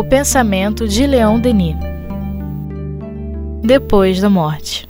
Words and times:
O 0.00 0.04
pensamento 0.04 0.88
de 0.88 1.06
Leon 1.06 1.38
Denis. 1.38 1.76
Depois 3.62 4.18
da 4.18 4.30
morte. 4.30 4.88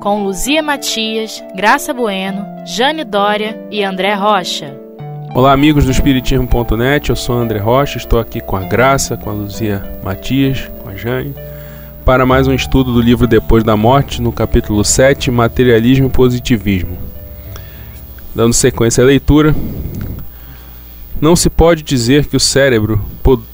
Com 0.00 0.22
Luzia 0.22 0.62
Matias, 0.62 1.42
Graça 1.56 1.92
Bueno, 1.92 2.46
Jane 2.64 3.02
Dória 3.02 3.58
e 3.72 3.82
André 3.82 4.14
Rocha. 4.14 4.78
Olá, 5.34 5.50
amigos 5.52 5.86
do 5.86 5.90
Espiritismo.net. 5.90 7.10
Eu 7.10 7.16
sou 7.16 7.36
André 7.36 7.58
Rocha, 7.58 7.98
estou 7.98 8.20
aqui 8.20 8.40
com 8.40 8.54
a 8.54 8.62
Graça, 8.62 9.16
com 9.16 9.28
a 9.28 9.32
Luzia 9.32 9.82
Matias, 10.04 10.70
com 10.80 10.90
a 10.90 10.94
Jane, 10.94 11.34
para 12.04 12.24
mais 12.24 12.46
um 12.46 12.54
estudo 12.54 12.92
do 12.92 13.00
livro 13.00 13.26
Depois 13.26 13.64
da 13.64 13.76
Morte, 13.76 14.22
no 14.22 14.30
capítulo 14.30 14.84
7, 14.84 15.32
Materialismo 15.32 16.06
e 16.06 16.10
Positivismo. 16.10 16.96
Dando 18.32 18.52
sequência 18.52 19.02
à 19.02 19.06
leitura, 19.08 19.52
não 21.20 21.36
se 21.36 21.48
pode 21.48 21.82
dizer 21.82 22.26
que 22.26 22.36
o 22.36 22.40
cérebro 22.40 23.00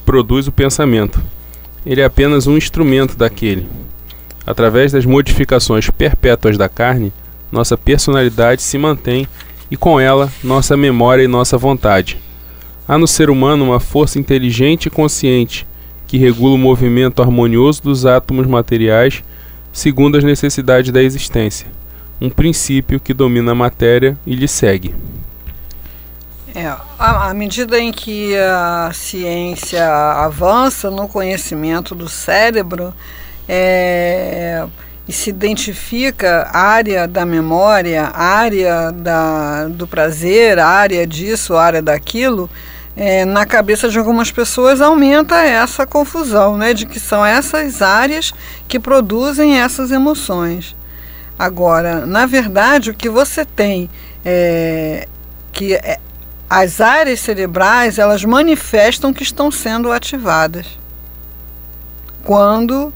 produz 0.05 0.47
o 0.47 0.51
pensamento. 0.51 1.21
Ele 1.85 2.01
é 2.01 2.05
apenas 2.05 2.47
um 2.47 2.57
instrumento 2.57 3.15
daquele. 3.15 3.67
Através 4.45 4.91
das 4.91 5.05
modificações 5.05 5.89
perpétuas 5.89 6.57
da 6.57 6.67
carne, 6.67 7.13
nossa 7.51 7.77
personalidade 7.77 8.61
se 8.61 8.77
mantém 8.77 9.27
e 9.69 9.77
com 9.77 9.99
ela 9.99 10.31
nossa 10.43 10.75
memória 10.75 11.23
e 11.23 11.27
nossa 11.27 11.57
vontade. 11.57 12.17
Há 12.87 12.97
no 12.97 13.07
ser 13.07 13.29
humano 13.29 13.63
uma 13.63 13.79
força 13.79 14.19
inteligente 14.19 14.87
e 14.87 14.89
consciente 14.89 15.65
que 16.07 16.17
regula 16.17 16.55
o 16.55 16.57
movimento 16.57 17.21
harmonioso 17.21 17.83
dos 17.83 18.05
átomos 18.05 18.45
materiais 18.47 19.23
segundo 19.71 20.17
as 20.17 20.23
necessidades 20.23 20.91
da 20.91 21.01
existência, 21.01 21.67
um 22.19 22.29
princípio 22.29 22.99
que 22.99 23.13
domina 23.13 23.53
a 23.53 23.55
matéria 23.55 24.17
e 24.25 24.35
lhe 24.35 24.47
segue. 24.47 24.93
É, 26.53 26.67
à, 26.99 27.29
à 27.29 27.33
medida 27.33 27.79
em 27.79 27.91
que 27.93 28.35
a 28.35 28.91
ciência 28.93 29.87
avança 29.87 30.91
no 30.91 31.07
conhecimento 31.07 31.95
do 31.95 32.09
cérebro 32.09 32.93
é, 33.47 34.65
e 35.07 35.13
se 35.13 35.29
identifica 35.29 36.49
área 36.53 37.07
da 37.07 37.25
memória, 37.25 38.11
área 38.13 38.91
da, 38.91 39.67
do 39.69 39.87
prazer, 39.87 40.59
área 40.59 41.07
disso, 41.07 41.55
área 41.55 41.81
daquilo, 41.81 42.49
é, 42.97 43.23
na 43.23 43.45
cabeça 43.45 43.87
de 43.87 43.97
algumas 43.97 44.29
pessoas 44.29 44.81
aumenta 44.81 45.35
essa 45.41 45.85
confusão, 45.87 46.57
né, 46.57 46.73
de 46.73 46.85
que 46.85 46.99
são 46.99 47.25
essas 47.25 47.81
áreas 47.81 48.33
que 48.67 48.77
produzem 48.77 49.59
essas 49.59 49.89
emoções. 49.91 50.75
Agora, 51.39 52.05
na 52.05 52.25
verdade, 52.25 52.91
o 52.91 52.93
que 52.93 53.09
você 53.09 53.45
tem 53.45 53.89
é, 54.23 55.07
que 55.51 55.73
é, 55.75 55.99
as 56.53 56.81
áreas 56.81 57.21
cerebrais 57.21 57.97
elas 57.97 58.25
manifestam 58.25 59.13
que 59.13 59.23
estão 59.23 59.49
sendo 59.49 59.89
ativadas 59.89 60.67
quando 62.25 62.93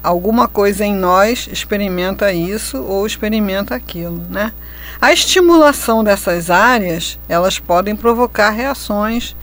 alguma 0.00 0.46
coisa 0.46 0.84
em 0.84 0.94
nós 0.94 1.48
experimenta 1.50 2.32
isso 2.32 2.80
ou 2.80 3.04
experimenta 3.04 3.74
aquilo, 3.74 4.22
né? 4.30 4.52
A 5.00 5.12
estimulação 5.12 6.04
dessas 6.04 6.50
áreas 6.50 7.18
elas 7.28 7.58
podem 7.58 7.96
provocar 7.96 8.50
reações 8.50 9.34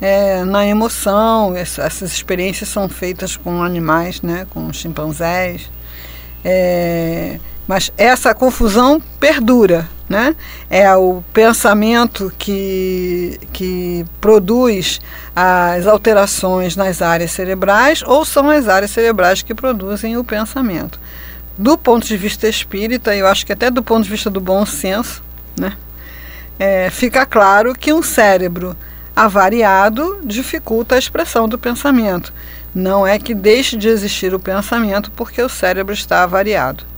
é, 0.00 0.44
na 0.44 0.64
emoção. 0.64 1.56
Essas 1.56 2.12
experiências 2.12 2.68
são 2.68 2.88
feitas 2.88 3.36
com 3.36 3.60
animais, 3.60 4.22
né? 4.22 4.46
Com 4.50 4.72
chimpanzés. 4.72 5.68
É, 6.44 7.40
mas 7.70 7.92
essa 7.96 8.34
confusão 8.34 9.00
perdura, 9.20 9.88
né? 10.08 10.34
É 10.68 10.92
o 10.96 11.22
pensamento 11.32 12.32
que, 12.36 13.38
que 13.52 14.04
produz 14.20 15.00
as 15.36 15.86
alterações 15.86 16.74
nas 16.74 17.00
áreas 17.00 17.30
cerebrais 17.30 18.02
ou 18.04 18.24
são 18.24 18.50
as 18.50 18.66
áreas 18.66 18.90
cerebrais 18.90 19.42
que 19.42 19.54
produzem 19.54 20.16
o 20.16 20.24
pensamento. 20.24 20.98
Do 21.56 21.78
ponto 21.78 22.04
de 22.04 22.16
vista 22.16 22.48
espírita, 22.48 23.14
eu 23.14 23.24
acho 23.28 23.46
que 23.46 23.52
até 23.52 23.70
do 23.70 23.84
ponto 23.84 24.02
de 24.02 24.10
vista 24.10 24.28
do 24.28 24.40
bom 24.40 24.66
senso, 24.66 25.22
né? 25.56 25.76
É, 26.58 26.90
fica 26.90 27.24
claro 27.24 27.72
que 27.72 27.92
um 27.92 28.02
cérebro 28.02 28.76
avariado 29.14 30.18
dificulta 30.24 30.96
a 30.96 30.98
expressão 30.98 31.48
do 31.48 31.56
pensamento. 31.56 32.32
Não 32.74 33.06
é 33.06 33.16
que 33.16 33.32
deixe 33.32 33.76
de 33.76 33.86
existir 33.86 34.34
o 34.34 34.40
pensamento 34.40 35.12
porque 35.12 35.40
o 35.40 35.48
cérebro 35.48 35.94
está 35.94 36.24
avariado. 36.24 36.89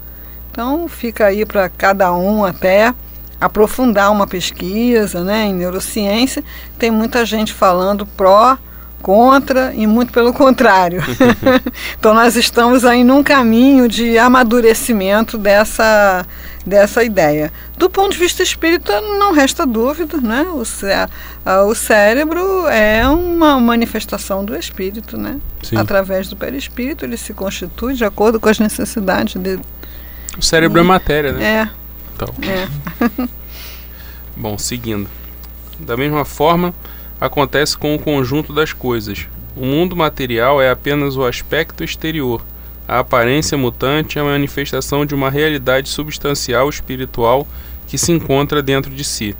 Então 0.52 0.86
fica 0.86 1.26
aí 1.26 1.46
para 1.46 1.68
cada 1.68 2.12
um 2.12 2.44
até 2.44 2.94
aprofundar 3.40 4.12
uma 4.12 4.26
pesquisa 4.26 5.24
né, 5.24 5.46
em 5.46 5.54
neurociência. 5.54 6.44
Tem 6.78 6.90
muita 6.90 7.24
gente 7.24 7.54
falando 7.54 8.06
pró, 8.06 8.58
contra 9.02 9.74
e 9.74 9.86
muito 9.86 10.12
pelo 10.12 10.32
contrário. 10.32 11.02
então 11.98 12.14
nós 12.14 12.36
estamos 12.36 12.84
aí 12.84 13.02
num 13.02 13.22
caminho 13.22 13.88
de 13.88 14.16
amadurecimento 14.16 15.36
dessa, 15.36 16.24
dessa 16.64 17.02
ideia. 17.02 17.52
Do 17.76 17.90
ponto 17.90 18.12
de 18.12 18.18
vista 18.18 18.42
espírita, 18.42 19.00
não 19.00 19.32
resta 19.32 19.66
dúvida, 19.66 20.18
né? 20.18 20.46
O, 20.54 20.64
cé 20.64 21.08
o 21.66 21.74
cérebro 21.74 22.68
é 22.68 23.06
uma 23.08 23.58
manifestação 23.58 24.44
do 24.44 24.54
espírito, 24.54 25.18
né? 25.18 25.38
Sim. 25.62 25.76
Através 25.76 26.28
do 26.28 26.36
perispírito, 26.36 27.04
ele 27.04 27.16
se 27.16 27.34
constitui 27.34 27.94
de 27.94 28.04
acordo 28.04 28.38
com 28.38 28.48
as 28.48 28.60
necessidades 28.60 29.34
de, 29.34 29.58
o 30.38 30.42
cérebro 30.42 30.78
é, 30.78 30.82
é 30.82 30.84
matéria, 30.84 31.32
né? 31.32 31.44
É. 31.44 31.68
Então. 32.14 32.34
É. 32.42 33.28
Bom, 34.36 34.56
seguindo. 34.56 35.08
Da 35.78 35.96
mesma 35.96 36.24
forma, 36.24 36.74
acontece 37.20 37.76
com 37.76 37.94
o 37.94 37.98
conjunto 37.98 38.52
das 38.52 38.72
coisas. 38.72 39.26
O 39.54 39.64
mundo 39.66 39.94
material 39.94 40.62
é 40.62 40.70
apenas 40.70 41.16
o 41.16 41.24
aspecto 41.24 41.84
exterior. 41.84 42.42
A 42.88 42.98
aparência 42.98 43.56
mutante 43.56 44.18
é 44.18 44.22
a 44.22 44.24
manifestação 44.24 45.06
de 45.06 45.14
uma 45.14 45.30
realidade 45.30 45.88
substancial 45.88 46.68
espiritual 46.68 47.46
que 47.86 47.98
se 47.98 48.10
encontra 48.12 48.62
dentro 48.62 48.90
de 48.90 49.04
si. 49.04 49.36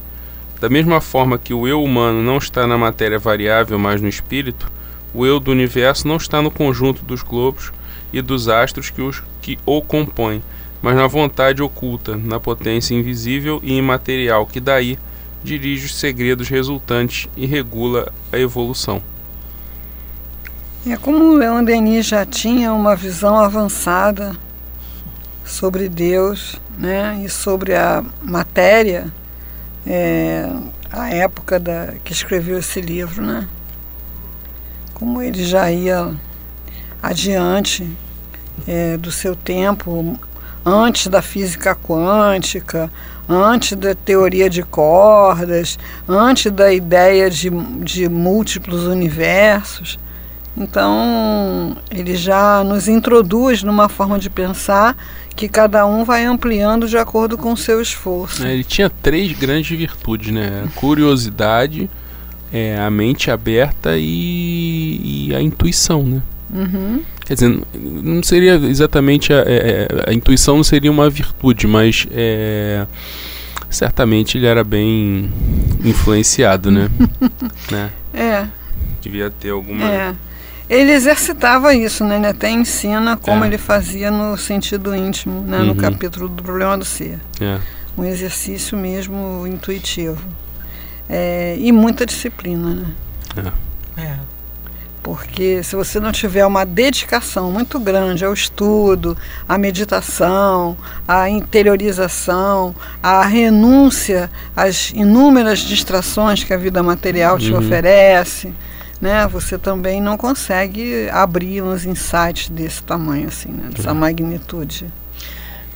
Da 0.61 0.69
mesma 0.69 1.01
forma 1.01 1.39
que 1.39 1.53
o 1.53 1.67
eu 1.67 1.83
humano 1.83 2.23
não 2.23 2.39
está 2.39 2.67
na 2.67 2.79
matéria 2.79 3.19
variável, 3.19 3.79
mas 3.79 4.01
no 4.01 4.09
espírito, 4.09 4.71
o 5.13 5.27
eu 5.27 5.41
do 5.41 5.51
universo 5.51 6.07
não 6.07 6.17
está 6.17 6.41
no 6.41 6.51
conjunto 6.51 7.03
dos 7.03 7.23
globos 7.23 7.73
e 8.13 8.23
dos 8.23 8.49
astros 8.49 8.91
que, 8.91 9.03
os, 9.03 9.23
que 9.41 9.59
o 9.67 9.83
compõem, 9.83 10.43
mas 10.83 10.97
na 10.97 11.07
vontade 11.07 11.63
oculta, 11.63 12.17
na 12.17 12.41
potência 12.41 12.95
invisível 12.95 13.61
e 13.63 13.77
imaterial 13.77 14.45
que 14.45 14.61
daí 14.61 14.99
dirige 15.43 15.87
os 15.87 15.95
segredos 15.95 16.49
resultantes 16.49 17.29
e 17.37 17.47
regula 17.47 18.13
a 18.33 18.39
evolução. 18.39 19.03
É 20.85 20.97
como 20.97 21.35
Leon 21.35 21.63
Denis 21.63 22.07
já 22.07 22.27
tinha 22.27 22.73
uma 22.73 22.97
visão 22.97 23.39
avançada 23.39 24.37
sobre 25.45 25.89
Deus 25.89 26.61
né, 26.77 27.23
e 27.25 27.29
sobre 27.29 27.75
a 27.75 28.05
matéria, 28.21 29.07
é, 29.87 30.49
a 30.91 31.11
época 31.11 31.61
da, 31.61 31.95
que 32.03 32.13
escreveu 32.13 32.59
esse 32.59 32.81
livro, 32.81 33.25
né? 33.25 33.49
Como 34.95 35.23
ele 35.23 35.45
já 35.45 35.71
ia 35.71 36.15
adiante 37.03 37.89
é, 38.67 38.97
do 38.97 39.11
seu 39.11 39.35
tempo, 39.35 40.19
antes 40.65 41.07
da 41.09 41.21
física 41.21 41.75
quântica, 41.75 42.91
antes 43.29 43.77
da 43.77 43.95
teoria 43.95 44.49
de 44.49 44.63
cordas, 44.63 45.79
antes 46.09 46.51
da 46.51 46.73
ideia 46.73 47.31
de, 47.31 47.51
de 47.51 48.09
múltiplos 48.09 48.85
universos. 48.85 49.99
Então, 50.57 51.77
ele 51.91 52.15
já 52.15 52.63
nos 52.63 52.87
introduz 52.87 53.63
numa 53.63 53.89
forma 53.89 54.19
de 54.19 54.29
pensar 54.29 54.97
que 55.35 55.49
cada 55.49 55.87
um 55.87 56.05
vai 56.05 56.25
ampliando 56.25 56.87
de 56.87 56.99
acordo 56.99 57.39
com 57.39 57.53
o 57.53 57.57
seu 57.57 57.81
esforço. 57.81 58.47
É, 58.47 58.53
ele 58.53 58.65
tinha 58.65 58.91
três 58.91 59.33
grandes 59.33 59.77
virtudes, 59.77 60.31
né? 60.31 60.65
A 60.67 60.79
curiosidade, 60.79 61.89
é, 62.53 62.79
a 62.79 62.91
mente 62.91 63.31
aberta 63.31 63.97
e, 63.97 65.29
e 65.29 65.35
a 65.35 65.41
intuição, 65.41 66.03
né? 66.03 66.23
Uhum. 66.53 67.03
Quer 67.25 67.35
dizer, 67.35 67.61
não 67.75 68.23
seria 68.23 68.55
exatamente 68.57 69.33
a, 69.33 69.39
a, 69.39 69.41
é, 69.41 69.87
é, 69.89 70.11
a 70.11 70.13
intuição 70.13 70.57
não 70.57 70.65
seria 70.65 70.91
uma 70.91 71.09
virtude, 71.09 71.67
mas 71.67 72.07
é, 72.11 72.87
certamente 73.71 74.37
ele 74.37 74.47
era 74.47 74.63
bem 74.63 75.31
influenciado, 75.83 76.71
né? 76.71 76.91
né? 77.73 77.91
É. 78.13 78.47
Devia 79.01 79.31
ter 79.31 79.51
alguma. 79.51 79.85
É. 79.85 80.15
Ele 80.69 80.93
exercitava 80.93 81.75
isso, 81.75 82.05
né? 82.05 82.17
Ele 82.17 82.27
até 82.27 82.51
ensina 82.51 83.17
como 83.17 83.45
é. 83.45 83.47
ele 83.47 83.59
fazia 83.59 84.11
no 84.11 84.37
sentido 84.37 84.95
íntimo, 84.95 85.43
né? 85.43 85.59
Uhum. 85.59 85.67
no 85.67 85.75
capítulo 85.75 86.29
do 86.29 86.43
problema 86.43 86.77
do 86.77 86.85
ser. 86.85 87.19
É. 87.41 87.59
Um 87.97 88.05
exercício 88.05 88.77
mesmo 88.77 89.47
intuitivo. 89.47 90.23
É, 91.09 91.57
e 91.59 91.73
muita 91.73 92.07
disciplina, 92.07 92.75
né? 92.75 92.87
É. 93.97 94.03
é. 94.03 94.32
Porque 95.03 95.63
se 95.65 95.75
você 95.75 95.99
não 95.99 96.13
tiver 96.13 96.47
uma 96.47 96.65
dedicação 96.65 97.51
muito 97.51 97.81
grande 97.81 98.25
ao 98.25 98.33
estudo, 98.33 99.19
à 99.49 99.59
meditação, 99.59 100.77
à 101.07 101.29
interiorização, 101.29 102.75
à 103.03 103.25
renúncia 103.25 104.31
às 104.55 104.91
inúmeras 104.91 105.59
distrações 105.59 106.45
que 106.45 106.55
a 106.55 106.57
vida 106.57 106.83
material 106.83 107.37
te 107.37 107.51
uhum. 107.51 107.59
oferece, 107.59 108.55
né, 109.01 109.27
você 109.27 109.59
também 109.59 110.01
não 110.01 110.17
consegue 110.17 111.09
abrir 111.11 111.61
uns 111.63 111.85
insights 111.85 112.49
desse 112.49 112.85
tamanho, 112.85 113.27
assim, 113.27 113.51
né, 113.51 113.71
dessa 113.75 113.93
magnitude. 113.93 114.87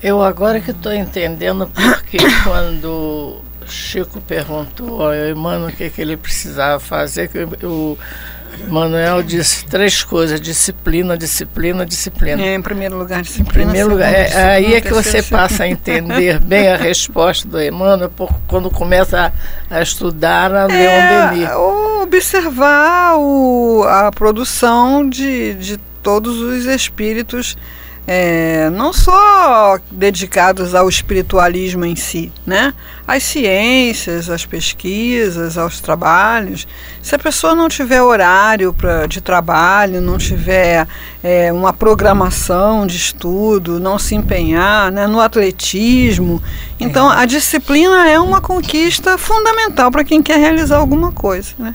Eu 0.00 0.22
agora 0.22 0.60
que 0.60 0.70
estou 0.70 0.94
entendendo 0.94 1.68
porque 1.74 2.18
quando 2.44 3.40
Chico 3.66 4.20
perguntou 4.20 5.02
ao 5.02 5.12
Emmanuel 5.12 5.70
o 5.70 5.72
que, 5.72 5.90
que 5.90 6.00
ele 6.00 6.16
precisava 6.16 6.78
fazer, 6.78 7.28
que 7.28 7.66
o 7.66 7.98
Manuel 8.68 9.22
disse 9.22 9.64
três 9.66 10.02
coisas: 10.02 10.40
disciplina, 10.40 11.16
disciplina, 11.16 11.86
disciplina. 11.86 12.42
É, 12.42 12.54
em 12.54 12.62
primeiro 12.62 12.96
lugar, 12.98 13.22
disciplina. 13.22 13.50
Em 13.50 13.52
primeiro 13.52 13.90
lugar, 13.90 14.12
é, 14.12 14.54
aí 14.54 14.74
é 14.74 14.80
que 14.80 14.92
você 14.92 15.22
passa 15.22 15.64
a 15.64 15.68
entender 15.68 16.40
bem 16.40 16.68
a 16.68 16.76
resposta 16.78 17.46
do 17.48 17.62
Emmanuel 17.62 18.10
por, 18.10 18.32
quando 18.46 18.70
começa 18.70 19.32
a, 19.70 19.76
a 19.76 19.82
estudar 19.82 20.54
a 20.54 20.72
é, 20.72 21.30
Denis. 21.30 21.48
Observar 22.02 23.16
o, 23.16 23.84
a 23.88 24.10
produção 24.12 25.08
de, 25.08 25.54
de 25.54 25.76
todos 26.02 26.40
os 26.40 26.66
espíritos 26.66 27.56
é, 28.06 28.70
não 28.70 28.92
só 28.92 29.78
dedicados 29.90 30.74
ao 30.74 30.88
espiritualismo 30.88 31.84
em 31.84 31.96
si, 31.96 32.32
né? 32.46 32.72
As 33.06 33.24
ciências, 33.24 34.30
as 34.30 34.46
pesquisas, 34.46 35.58
aos 35.58 35.80
trabalhos. 35.80 36.68
Se 37.02 37.14
a 37.14 37.18
pessoa 37.18 37.54
não 37.54 37.68
tiver 37.68 38.00
horário 38.00 38.72
pra, 38.72 39.06
de 39.06 39.20
trabalho, 39.20 40.00
não 40.00 40.18
tiver 40.18 40.86
é, 41.22 41.52
uma 41.52 41.72
programação 41.72 42.86
de 42.86 42.96
estudo, 42.96 43.80
não 43.80 43.98
se 43.98 44.14
empenhar 44.14 44.92
né, 44.92 45.06
no 45.08 45.20
atletismo, 45.20 46.40
então 46.78 47.10
a 47.10 47.26
disciplina 47.26 48.08
é 48.08 48.20
uma 48.20 48.40
conquista 48.40 49.18
fundamental 49.18 49.90
para 49.90 50.04
quem 50.04 50.22
quer 50.22 50.38
realizar 50.38 50.76
alguma 50.76 51.10
coisa, 51.10 51.54
né? 51.58 51.74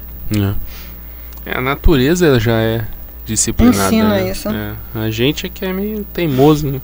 É. 1.45 1.51
é 1.51 1.57
a 1.57 1.61
natureza 1.61 2.39
já 2.39 2.53
é 2.53 2.85
disciplinada. 3.25 3.85
Ensina 3.85 4.09
né? 4.09 4.31
isso. 4.31 4.49
É. 4.49 4.75
A 4.95 5.09
gente 5.09 5.45
é 5.45 5.49
que 5.49 5.65
é 5.65 5.73
meio 5.73 6.03
teimoso, 6.05 6.67
né? 6.67 6.81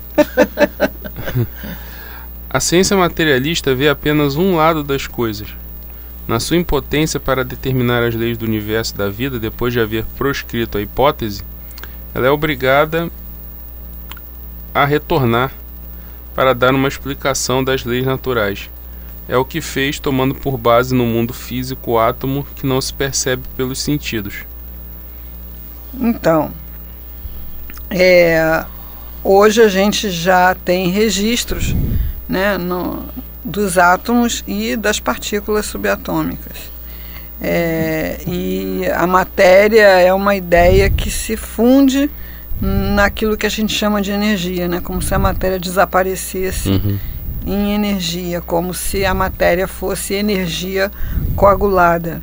a 2.50 2.60
ciência 2.60 2.96
materialista 2.96 3.74
vê 3.76 3.90
apenas 3.90 4.36
um 4.36 4.56
lado 4.56 4.84
das 4.84 5.08
coisas. 5.08 5.50
Na 6.28 6.40
sua 6.40 6.58
impotência 6.58 7.20
para 7.20 7.44
determinar 7.44 8.04
as 8.04 8.14
leis 8.14 8.38
do 8.38 8.46
universo 8.46 8.94
e 8.94 8.98
da 8.98 9.10
vida, 9.10 9.40
depois 9.40 9.72
de 9.72 9.80
haver 9.80 10.04
proscrito 10.18 10.78
a 10.78 10.82
hipótese, 10.82 11.42
ela 12.14 12.28
é 12.28 12.30
obrigada 12.30 13.10
a 14.74 14.86
retornar 14.86 15.52
para 16.36 16.54
dar 16.54 16.74
uma 16.76 16.88
explicação 16.88 17.64
das 17.64 17.84
leis 17.86 18.06
naturais. 18.06 18.70
É 19.28 19.38
o 19.38 19.46
que 19.46 19.60
fez 19.60 20.00
tomando 20.00 20.36
por 20.36 20.58
base 20.58 20.94
no 20.94 21.06
mundo 21.06 21.34
físico 21.34 21.92
o 21.92 22.00
átomo 22.00 22.46
que 22.56 22.66
não 22.66 22.80
se 22.80 22.94
percebe 22.94 23.44
pelos 23.56 23.80
sentidos. 23.80 24.46
Então, 25.94 26.52
é, 27.90 28.66
hoje 29.24 29.62
a 29.62 29.68
gente 29.68 30.10
já 30.10 30.56
tem 30.56 30.90
registros 30.90 31.76
né, 32.28 32.58
no, 32.58 33.06
dos 33.44 33.78
átomos 33.78 34.44
e 34.48 34.76
das 34.76 35.00
partículas 35.00 35.66
subatômicas. 35.66 36.78
É, 37.40 38.20
e 38.28 38.82
a 38.96 39.06
matéria 39.06 39.88
é 40.00 40.14
uma 40.14 40.36
ideia 40.36 40.90
que 40.90 41.10
se 41.12 41.38
funde 41.38 42.10
naquilo 42.60 43.38
que 43.38 43.46
a 43.46 43.50
gente 43.50 43.74
chama 43.74 44.02
de 44.02 44.12
energia, 44.12 44.68
né, 44.68 44.82
como 44.84 45.02
se 45.02 45.14
a 45.14 45.20
matéria 45.20 45.60
desaparecesse 45.60 46.70
uhum. 46.70 46.98
em 47.46 47.74
energia, 47.74 48.42
como 48.42 48.74
se 48.74 49.06
a 49.06 49.14
matéria 49.14 49.68
fosse 49.68 50.16
energia 50.16 50.92
coagulada. 51.36 52.22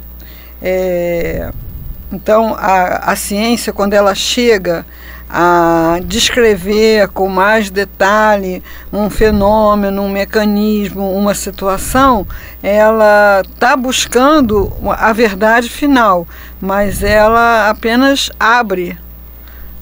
É, 0.61 1.53
então, 2.15 2.55
a, 2.57 3.13
a 3.13 3.17
ciência, 3.17 3.73
quando 3.73 3.93
ela 3.93 4.15
chega 4.15 4.87
a 5.29 5.99
descrever 6.05 7.09
com 7.09 7.29
mais 7.29 7.69
detalhe 7.69 8.63
um 8.93 9.11
fenômeno, 9.11 10.03
um 10.03 10.09
mecanismo, 10.09 11.13
uma 11.13 11.35
situação, 11.35 12.25
ela 12.63 13.43
está 13.45 13.77
buscando 13.77 14.73
a 14.91 15.13
verdade 15.13 15.69
final, 15.69 16.27
mas 16.61 17.03
ela 17.03 17.69
apenas 17.69 18.31
abre 18.39 18.97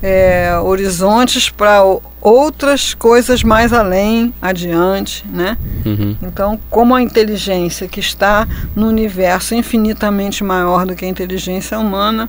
é, 0.03 0.59
horizontes 0.63 1.49
para 1.49 1.83
outras 2.21 2.93
coisas 2.93 3.43
mais 3.45 3.73
além, 3.73 4.35
adiante, 4.43 5.25
né? 5.33 5.57
Uhum. 5.87 6.17
Então, 6.23 6.59
como 6.69 6.95
a 6.95 7.01
inteligência 7.01 7.87
que 7.87 8.01
está 8.01 8.47
no 8.75 8.89
universo 8.89 9.55
infinitamente 9.55 10.43
maior 10.43 10.85
do 10.85 10.97
que 10.97 11.05
a 11.05 11.09
inteligência 11.09 11.79
humana, 11.79 12.29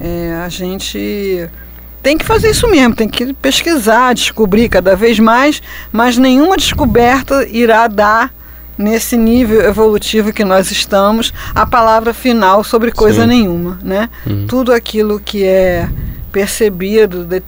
é, 0.00 0.34
a 0.44 0.48
gente 0.48 1.48
tem 2.02 2.18
que 2.18 2.24
fazer 2.24 2.50
isso 2.50 2.68
mesmo, 2.68 2.94
tem 2.94 3.08
que 3.08 3.32
pesquisar, 3.32 4.12
descobrir 4.12 4.68
cada 4.68 4.94
vez 4.94 5.18
mais, 5.18 5.62
mas 5.90 6.18
nenhuma 6.18 6.56
descoberta 6.56 7.46
irá 7.48 7.86
dar 7.86 8.30
nesse 8.76 9.16
nível 9.16 9.62
evolutivo 9.62 10.32
que 10.32 10.44
nós 10.44 10.70
estamos 10.70 11.32
a 11.54 11.64
palavra 11.64 12.12
final 12.12 12.64
sobre 12.64 12.90
coisa 12.90 13.22
Sim. 13.22 13.28
nenhuma, 13.28 13.78
né? 13.82 14.10
Uhum. 14.26 14.46
Tudo 14.48 14.72
aquilo 14.72 15.20
que 15.20 15.44
é 15.44 15.88
percebido, 16.34 17.24
de, 17.24 17.40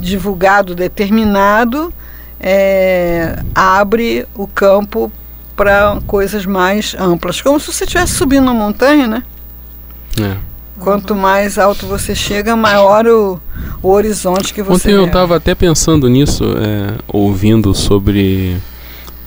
divulgado, 0.00 0.74
determinado, 0.74 1.94
é, 2.40 3.40
abre 3.54 4.26
o 4.34 4.48
campo 4.48 5.12
para 5.54 6.00
coisas 6.04 6.44
mais 6.44 6.96
amplas. 6.98 7.40
Como 7.40 7.60
se 7.60 7.72
você 7.72 7.84
estivesse 7.84 8.14
subindo 8.14 8.42
uma 8.42 8.52
montanha, 8.52 9.06
né? 9.06 9.22
É. 10.20 10.36
Quanto 10.80 11.14
mais 11.14 11.56
alto 11.56 11.86
você 11.86 12.16
chega, 12.16 12.56
maior 12.56 13.06
o, 13.06 13.40
o 13.80 13.90
horizonte 13.90 14.52
que 14.52 14.60
você 14.60 14.88
Ontem 14.88 14.92
eu 14.92 15.06
estava 15.06 15.36
até 15.36 15.54
pensando 15.54 16.08
nisso, 16.08 16.44
é, 16.58 16.96
ouvindo 17.06 17.72
sobre 17.72 18.56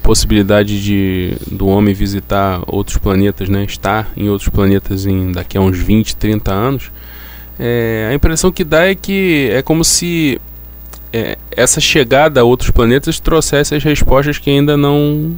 possibilidade 0.04 0.84
de 0.84 1.38
do 1.50 1.68
homem 1.68 1.94
visitar 1.94 2.62
outros 2.68 2.98
planetas, 2.98 3.48
né? 3.48 3.64
Estar 3.64 4.12
em 4.18 4.28
outros 4.28 4.50
planetas 4.50 5.06
em 5.06 5.32
daqui 5.32 5.58
a 5.58 5.62
uns 5.62 5.80
20, 5.80 6.18
30 6.18 6.52
anos. 6.52 6.92
É, 7.60 8.08
a 8.12 8.14
impressão 8.14 8.52
que 8.52 8.64
dá 8.64 8.88
é 8.88 8.96
que 8.96 9.50
é 9.52 9.62
como 9.62 9.84
se 9.84 10.40
é, 11.12 11.38
essa 11.52 11.82
chegada 11.82 12.42
a 12.42 12.44
outros 12.44 12.70
planetas 12.70 13.20
trouxesse 13.20 13.74
as 13.74 13.84
respostas 13.84 14.38
que 14.38 14.50
ainda 14.50 14.78
não 14.78 15.36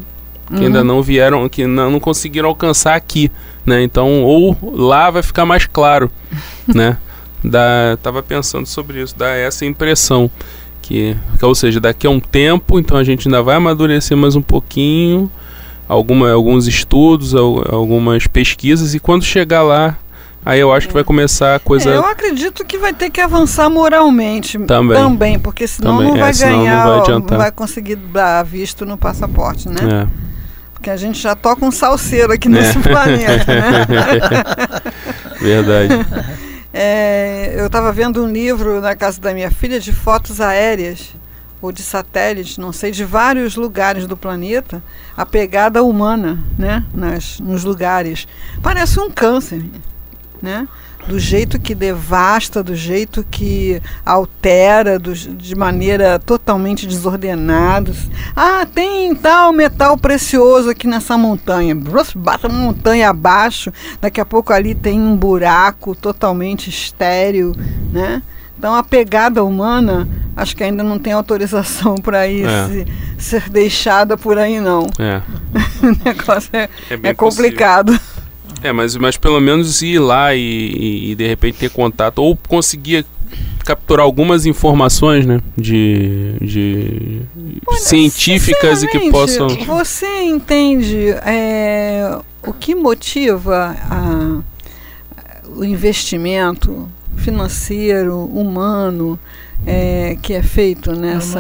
que 0.48 0.56
uhum. 0.56 0.63
ainda 0.63 0.83
não 0.83 1.01
vieram, 1.04 1.48
que 1.48 1.68
não, 1.68 1.92
não, 1.92 2.00
conseguiram 2.00 2.50
alcançar 2.50 2.95
aqui, 2.95 3.31
né? 3.63 3.83
Então, 3.83 4.24
ou 4.24 4.57
lá 4.74 5.12
vai 5.12 5.21
ficar 5.21 5.45
mais 5.45 5.68
claro, 5.68 6.12
né? 6.68 6.98
Dá, 7.44 7.97
tava 8.02 8.23
pensando 8.23 8.66
sobre 8.66 9.02
isso, 9.02 9.16
dá 9.16 9.30
essa 9.30 9.64
impressão 9.64 10.30
que, 10.81 11.16
ou 11.42 11.54
seja, 11.54 11.80
daqui 11.80 12.07
a 12.07 12.09
um 12.09 12.19
tempo, 12.19 12.80
então 12.80 12.97
a 12.97 13.04
gente 13.04 13.28
ainda 13.28 13.44
vai 13.44 13.57
amadurecer 13.57 14.18
mais 14.18 14.35
um 14.35 14.42
pouquinho, 14.42 15.31
alguma, 15.88 16.31
alguns 16.31 16.68
estudos, 16.68 17.35
algumas 17.35 18.26
pesquisas 18.26 18.95
e 18.95 18.99
quando 18.99 19.23
chegar 19.23 19.61
lá 19.61 19.95
Aí 20.46 20.60
eu 20.60 20.72
acho 20.72 20.88
que 20.88 20.94
vai 20.94 21.04
começar 21.04 21.56
a 21.56 21.60
coisa. 21.60 21.90
É, 21.90 21.98
eu 21.98 22.06
acredito 22.06 22.64
que 22.66 22.78
vai 22.78 22.94
ter 22.94 23.10
que 23.10 23.19
avançar 23.19 23.69
moralmente 23.69 24.58
também, 24.60 24.98
também 24.98 25.40
porque 25.40 25.68
senão 25.68 25.98
também. 25.98 26.12
não 26.12 26.19
vai 26.19 26.31
é, 26.31 26.34
ganhar, 26.34 26.86
não 26.86 27.04
vai, 27.04 27.10
não 27.10 27.38
vai, 27.38 27.52
conseguir 27.52 27.96
dar 27.98 28.44
visto 28.44 28.86
no 28.86 28.98
passaporte, 28.98 29.68
né? 29.68 30.04
É. 30.04 30.30
Porque 30.74 30.90
a 30.90 30.96
gente 30.96 31.19
já 31.19 31.36
toca 31.36 31.66
um 31.66 31.72
salseiro 31.72 32.31
aqui 32.31 32.48
nesse 32.48 32.78
é. 32.78 32.81
planeta, 32.81 33.54
né? 33.54 33.86
Verdade. 35.40 35.94
É, 36.72 37.56
eu 37.58 37.66
estava 37.66 37.92
vendo 37.92 38.24
um 38.24 38.31
livro 38.31 38.80
na 38.80 38.96
casa 38.96 39.19
da 39.19 39.34
minha 39.34 39.50
filha 39.50 39.80
de 39.80 39.92
fotos 39.92 40.40
aéreas 40.40 41.16
ou 41.60 41.72
de 41.72 41.81
satélites, 41.81 42.60
não 42.60 42.72
sei, 42.72 42.92
de 42.92 43.04
vários 43.04 43.56
lugares 43.56 44.06
do 44.06 44.16
planeta, 44.16 44.81
a 45.18 45.26
pegada 45.26 45.84
humana, 45.84 46.42
né, 46.58 46.86
nas, 46.94 47.40
nos 47.40 47.64
lugares. 47.64 48.28
Parece 48.62 49.00
um 49.00 49.10
câncer 49.10 49.64
né? 50.42 50.68
do 51.08 51.18
jeito 51.18 51.60
que 51.60 51.74
devasta, 51.74 52.62
do 52.62 52.76
jeito 52.76 53.26
que 53.30 53.81
altera, 54.06 55.00
do, 55.00 55.14
de 55.14 55.56
maneira 55.56 56.19
totalmente 56.19 56.86
desordenada. 56.86 57.92
Ah, 58.36 58.66
tem 58.66 59.16
tal 59.16 59.52
metal 59.52 59.98
precioso 59.98 60.69
aqui 60.69 60.88
nessa 60.88 61.18
montanha. 61.18 61.76
Bata 62.16 62.48
uma 62.48 62.60
montanha 62.60 63.10
abaixo, 63.10 63.72
daqui 64.00 64.22
a 64.22 64.26
pouco 64.26 64.54
ali 64.54 64.76
tem 64.76 65.00
um 65.00 65.16
buraco 65.16 65.96
totalmente 65.96 66.69
estéreo, 66.69 67.56
né? 67.92 68.22
Então 68.60 68.76
a 68.76 68.84
pegada 68.84 69.42
humana, 69.42 70.06
acho 70.36 70.54
que 70.54 70.66
ainda 70.66 70.84
não 70.84 71.00
tem 71.00 71.14
autorização 71.14 71.96
para 72.04 72.28
isso 72.28 72.50
é. 72.50 72.86
ser 73.18 73.50
deixada 73.50 74.18
por 74.18 74.38
aí 74.38 74.60
não. 74.60 74.86
É. 75.00 75.22
o 75.81 76.06
negócio 76.06 76.50
é, 76.52 76.69
é, 76.90 77.00
é 77.04 77.14
complicado. 77.14 77.98
É, 78.61 78.71
mas, 78.71 78.95
mas 78.95 79.18
pelo 79.18 79.39
menos 79.39 79.81
ir 79.81 79.99
lá 79.99 80.35
e, 80.35 80.39
e, 80.39 81.11
e 81.11 81.16
de 81.16 81.28
repente 81.28 81.59
ter 81.59 81.69
contato, 81.69 82.19
ou 82.19 82.37
conseguir 82.47 83.06
capturar 83.63 84.04
algumas 84.04 84.45
informações, 84.45 85.25
né, 85.25 85.42
de, 85.56 86.33
de 86.42 87.21
Olha, 87.68 87.80
científicas 87.80 88.83
e 88.83 88.87
que 88.87 89.11
possam. 89.11 89.47
Você 89.47 90.23
entende 90.23 91.09
é, 91.25 92.18
o 92.45 92.51
que 92.51 92.73
motiva 92.73 93.75
a, 93.89 94.42
o 95.56 95.63
investimento 95.63 96.89
financeiro, 97.16 98.25
humano, 98.25 99.19
é, 99.66 100.18
que 100.21 100.33
é 100.33 100.42
feito 100.42 100.92
nessa 100.94 101.39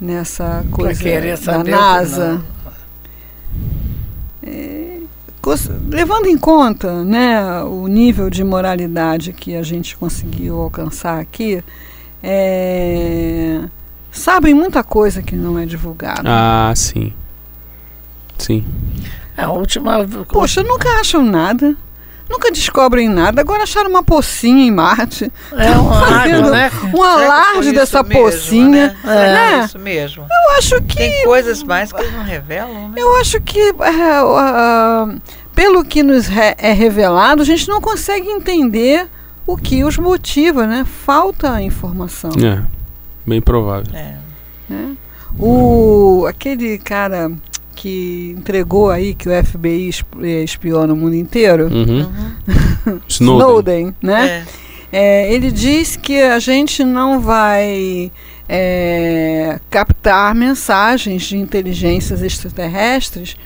nessa 0.00 0.64
coisa 0.70 1.02
da 1.44 1.64
NASA. 1.64 2.42
É, 4.42 4.85
levando 5.88 6.26
em 6.26 6.36
conta 6.36 7.04
né, 7.04 7.62
o 7.62 7.86
nível 7.86 8.28
de 8.28 8.42
moralidade 8.42 9.32
que 9.32 9.54
a 9.54 9.62
gente 9.62 9.96
conseguiu 9.96 10.60
alcançar 10.60 11.20
aqui, 11.20 11.62
é, 12.22 13.62
sabem 14.10 14.54
muita 14.54 14.82
coisa 14.82 15.22
que 15.22 15.36
não 15.36 15.58
é 15.58 15.64
divulgada. 15.64 16.22
Ah, 16.24 16.72
sim. 16.74 17.12
Sim. 18.36 18.64
A 19.36 19.50
última. 19.50 20.06
Poxa, 20.28 20.62
nunca 20.62 20.88
acham 21.00 21.22
nada. 21.22 21.76
Nunca 22.28 22.50
descobrem 22.50 23.08
nada. 23.08 23.40
Agora 23.40 23.62
acharam 23.62 23.88
uma 23.88 24.02
pocinha 24.02 24.66
em 24.66 24.70
Marte. 24.70 25.32
É 25.52 25.70
um 25.78 25.92
água, 25.92 26.50
né? 26.50 26.70
Um 26.92 27.02
alarde 27.02 27.72
dessa 27.72 28.02
mesmo, 28.02 28.22
pocinha. 28.24 28.96
Né? 29.04 29.54
É, 29.54 29.60
é, 29.60 29.64
isso 29.64 29.78
mesmo. 29.78 30.24
Eu 30.24 30.58
acho 30.58 30.82
que. 30.82 30.96
Tem 30.96 31.24
coisas 31.24 31.62
mais 31.62 31.92
que 31.92 32.00
eles 32.00 32.12
não 32.12 32.24
revelam, 32.24 32.88
né? 32.88 32.94
Eu 32.96 33.16
acho 33.16 33.40
que. 33.40 33.60
É, 33.60 34.22
uh, 34.22 35.20
pelo 35.54 35.84
que 35.84 36.02
nos 36.02 36.26
re 36.26 36.54
é 36.58 36.72
revelado, 36.72 37.42
a 37.42 37.44
gente 37.44 37.68
não 37.68 37.80
consegue 37.80 38.28
entender 38.28 39.08
o 39.46 39.56
que 39.56 39.84
os 39.84 39.96
motiva, 39.96 40.66
né? 40.66 40.84
Falta 40.84 41.62
informação. 41.62 42.32
É, 42.44 42.62
bem 43.24 43.40
provável. 43.40 43.94
É. 43.94 44.16
Né? 44.68 44.96
O, 45.38 46.26
aquele 46.28 46.78
cara 46.78 47.30
que 47.76 48.34
entregou 48.36 48.90
aí 48.90 49.14
que 49.14 49.28
o 49.28 49.44
FBI 49.44 49.90
eh, 50.22 50.42
espiou 50.42 50.86
no 50.86 50.96
mundo 50.96 51.14
inteiro, 51.14 51.68
uhum. 51.72 52.00
Uhum. 52.00 53.00
Snowden. 53.06 53.46
Snowden, 53.46 53.94
né? 54.02 54.28
É. 54.28 54.66
É, 54.92 55.32
ele 55.32 55.50
diz 55.50 55.96
que 55.96 56.22
a 56.22 56.38
gente 56.38 56.82
não 56.82 57.20
vai 57.20 58.10
é, 58.48 59.58
captar 59.68 60.34
mensagens 60.34 61.24
de 61.24 61.36
inteligências 61.36 62.22
extraterrestres 62.22 63.36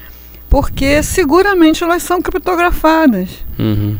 porque 0.50 1.02
seguramente 1.02 1.82
elas 1.82 2.02
são 2.02 2.20
criptografadas. 2.20 3.28
Uhum. 3.58 3.96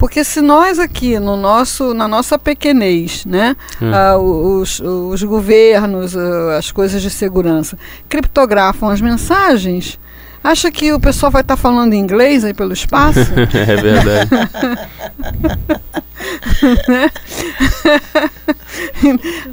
Porque 0.00 0.24
se 0.24 0.40
nós 0.40 0.78
aqui, 0.78 1.20
no 1.20 1.36
nosso, 1.36 1.92
na 1.92 2.08
nossa 2.08 2.38
pequenez, 2.38 3.26
né, 3.26 3.54
é. 3.82 4.16
uh, 4.16 4.18
os, 4.18 4.80
os 4.80 5.22
governos, 5.22 6.14
uh, 6.14 6.52
as 6.58 6.72
coisas 6.72 7.02
de 7.02 7.10
segurança, 7.10 7.76
criptografam 8.08 8.88
as 8.88 9.02
mensagens, 9.02 9.98
acha 10.42 10.70
que 10.70 10.90
o 10.90 10.98
pessoal 10.98 11.30
vai 11.30 11.42
estar 11.42 11.54
tá 11.54 11.60
falando 11.60 11.92
inglês 11.92 12.46
aí 12.46 12.54
pelo 12.54 12.72
espaço? 12.72 13.20
é 13.52 13.76
verdade. 13.76 14.30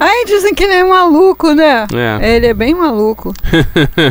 aí 0.00 0.24
dizem 0.26 0.54
que 0.54 0.64
ele 0.64 0.72
é 0.72 0.84
maluco, 0.84 1.52
né? 1.52 1.86
É. 1.92 2.36
Ele 2.36 2.46
é 2.46 2.54
bem 2.54 2.74
maluco. 2.74 3.34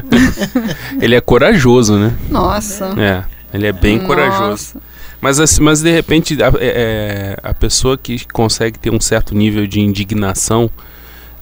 ele 1.02 1.16
é 1.16 1.22
corajoso, 1.22 1.98
né? 1.98 2.14
Nossa. 2.30 2.94
É, 2.96 3.24
ele 3.52 3.66
é 3.66 3.74
bem 3.74 3.96
Nossa. 3.96 4.08
corajoso. 4.08 4.87
Mas, 5.22 5.60
mas 5.60 5.82
de 5.82 5.92
repente, 5.92 6.42
a, 6.42 6.48
é, 6.48 6.54
é, 6.60 7.38
a 7.42 7.54
pessoa 7.54 7.98
que 7.98 8.26
consegue 8.28 8.78
ter 8.78 8.92
um 8.92 9.00
certo 9.00 9.36
nível 9.36 9.66
de 9.66 9.80
indignação, 9.80 10.70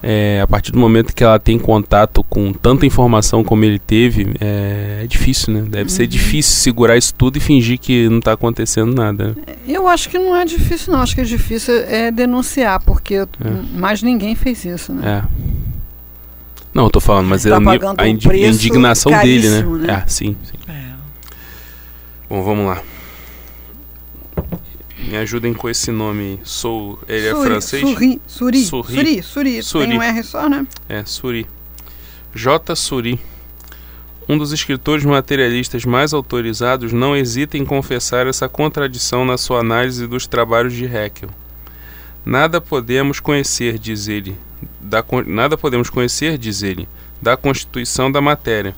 é, 0.02 0.40
a 0.42 0.46
partir 0.46 0.72
do 0.72 0.78
momento 0.78 1.14
que 1.14 1.24
ela 1.24 1.38
tem 1.38 1.58
contato 1.58 2.22
com 2.24 2.52
tanta 2.52 2.86
informação 2.86 3.42
como 3.42 3.64
ele 3.64 3.78
teve, 3.78 4.34
é, 4.40 5.00
é 5.02 5.06
difícil, 5.06 5.52
né? 5.52 5.62
Deve 5.62 5.84
uhum. 5.84 5.88
ser 5.88 6.06
difícil 6.06 6.56
segurar 6.56 6.96
isso 6.96 7.14
tudo 7.14 7.36
e 7.36 7.40
fingir 7.40 7.78
que 7.78 8.08
não 8.08 8.18
está 8.18 8.32
acontecendo 8.32 8.94
nada. 8.94 9.36
Eu 9.66 9.88
acho 9.88 10.08
que 10.08 10.18
não 10.18 10.36
é 10.36 10.44
difícil, 10.44 10.92
não. 10.92 11.00
Acho 11.00 11.14
que 11.14 11.20
é 11.20 11.24
difícil 11.24 11.74
é 11.74 12.10
denunciar, 12.10 12.80
porque 12.80 13.14
é. 13.14 13.26
mais 13.74 14.02
ninguém 14.02 14.34
fez 14.34 14.64
isso, 14.64 14.92
né? 14.92 15.22
É. 15.22 15.56
Não, 16.72 16.84
eu 16.84 16.90
tô 16.90 17.00
falando, 17.00 17.26
mas 17.26 17.42
tá 17.42 17.56
a, 17.56 18.02
a, 18.02 18.08
indignação 18.08 19.10
dele, 19.22 19.48
né? 19.48 19.62
né? 19.62 20.02
É, 20.04 20.08
sim, 20.08 20.36
sim. 20.44 20.58
É. 20.70 20.92
Bom, 22.28 22.42
vamos 22.42 22.66
lá. 22.66 22.82
Me 24.98 25.16
ajudem 25.16 25.52
com 25.52 25.68
esse 25.68 25.90
nome. 25.90 26.40
Sou. 26.42 26.98
Ele 27.06 27.26
é 27.26 27.30
Suri, 27.30 27.40
é 27.40 27.50
francês? 27.50 27.82
Suri. 27.82 28.20
Suri. 28.26 28.64
Suri. 28.64 29.22
Suri. 29.22 29.62
Suri. 29.62 29.86
Tem 29.88 29.98
um 29.98 30.02
R 30.02 30.22
só, 30.22 30.48
né? 30.48 30.66
É, 30.88 31.04
Suri. 31.04 31.46
J. 32.34 32.74
Suri. 32.74 33.20
Um 34.28 34.36
dos 34.36 34.52
escritores 34.52 35.04
materialistas 35.04 35.84
mais 35.84 36.12
autorizados 36.12 36.92
não 36.92 37.16
hesita 37.16 37.56
em 37.56 37.64
confessar 37.64 38.26
essa 38.26 38.48
contradição 38.48 39.24
na 39.24 39.38
sua 39.38 39.60
análise 39.60 40.06
dos 40.06 40.26
trabalhos 40.26 40.72
de 40.72 40.84
Haeckel. 40.84 41.28
Nada 42.24 42.60
podemos 42.60 43.20
conhecer, 43.20 43.78
diz 43.78 44.08
ele, 44.08 44.36
da, 44.80 45.04
nada 45.26 45.56
podemos 45.56 45.88
conhecer, 45.88 46.36
diz 46.36 46.64
ele, 46.64 46.88
da 47.22 47.36
constituição 47.36 48.10
da 48.10 48.20
matéria 48.20 48.74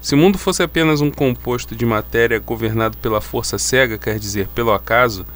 se 0.00 0.14
o 0.14 0.18
mundo 0.18 0.38
fosse 0.38 0.62
apenas 0.62 1.00
um 1.00 1.10
composto 1.10 1.74
de 1.74 1.84
matéria 1.84 2.38
governado 2.38 2.96
pela 2.98 3.20
força 3.20 3.58
cega, 3.58 3.98
quer 3.98 4.18
dizer, 4.18 4.46
pelo 4.48 4.72
acaso, 4.72 5.26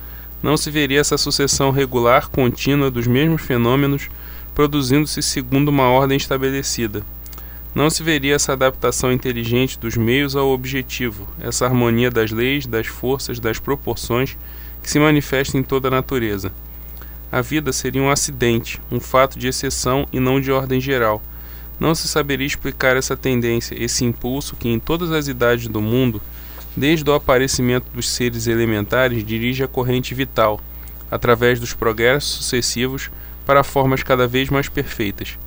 não 0.43 0.57
se 0.57 0.71
veria 0.71 1.01
essa 1.01 1.17
sucessão 1.17 1.71
regular 1.71 2.29
contínua 2.29 2.91
dos 2.91 3.07
mesmos 3.07 3.43
fenômenos 3.43 4.09
produzindo-se 4.55 5.23
segundo 5.23 5.69
uma 5.69 5.89
ordem 5.89 6.17
estabelecida. 6.17 7.03
Não 7.75 7.89
se 7.89 8.03
veria 8.03 8.35
essa 8.35 8.53
adaptação 8.53 9.11
inteligente 9.11 9.79
dos 9.79 9.97
meios 9.97 10.37
ao 10.37 10.51
objetivo, 10.51 11.27
essa 11.41 11.65
harmonia 11.65 12.11
das 12.11 12.31
leis, 12.31 12.67
das 12.67 12.87
forças, 12.87 13.41
das 13.41 13.59
proporções 13.59 14.37
que 14.83 14.91
se 14.91 14.99
manifesta 14.99 15.57
em 15.57 15.63
toda 15.63 15.89
a 15.89 15.91
natureza. 15.91 16.53
A 17.31 17.41
vida 17.41 17.73
seria 17.73 18.03
um 18.03 18.11
acidente, 18.11 18.79
um 18.91 19.01
fato 19.01 19.39
de 19.39 19.49
exceção 19.49 20.07
e 20.13 20.21
não 20.21 20.39
de 20.39 20.53
ordem 20.53 20.81
geral 20.81 21.23
não 21.83 21.97
se 21.97 22.07
saberia 22.07 22.47
explicar 22.47 22.97
essa 22.97 23.17
tendência, 23.17 23.75
esse 23.77 24.05
impulso 24.05 24.55
que 24.55 24.69
em 24.69 24.79
todas 24.79 25.11
as 25.11 25.27
idades 25.27 25.67
do 25.67 25.83
mundo, 25.83 26.23
desde 26.77 27.09
o 27.09 27.15
aparecimento 27.15 27.87
dos 27.95 28.09
seres 28.09 28.47
elementares, 28.47 29.25
dirige 29.25 29.63
a 29.63 29.69
corrente 29.69 30.15
vital, 30.15 30.61
através 31.11 31.61
dos 31.61 31.75
progressos 31.75 32.31
sucessivos, 32.37 33.11
para 33.45 33.65
formas 33.65 34.03
cada 34.03 34.27
vez 34.27 34.49
mais 34.49 34.69
perfeitas. 34.69 35.39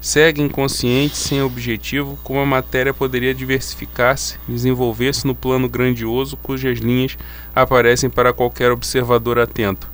Segue 0.00 0.42
inconsciente, 0.42 1.16
sem 1.16 1.42
objetivo, 1.42 2.18
como 2.24 2.40
a 2.40 2.46
matéria 2.46 2.92
poderia 2.92 3.32
diversificar-se, 3.32 4.36
desenvolver-se 4.48 5.26
no 5.26 5.34
plano 5.34 5.68
grandioso 5.68 6.36
cujas 6.36 6.78
linhas 6.78 7.16
aparecem 7.54 8.10
para 8.10 8.32
qualquer 8.32 8.72
observador 8.72 9.38
atento 9.38 9.92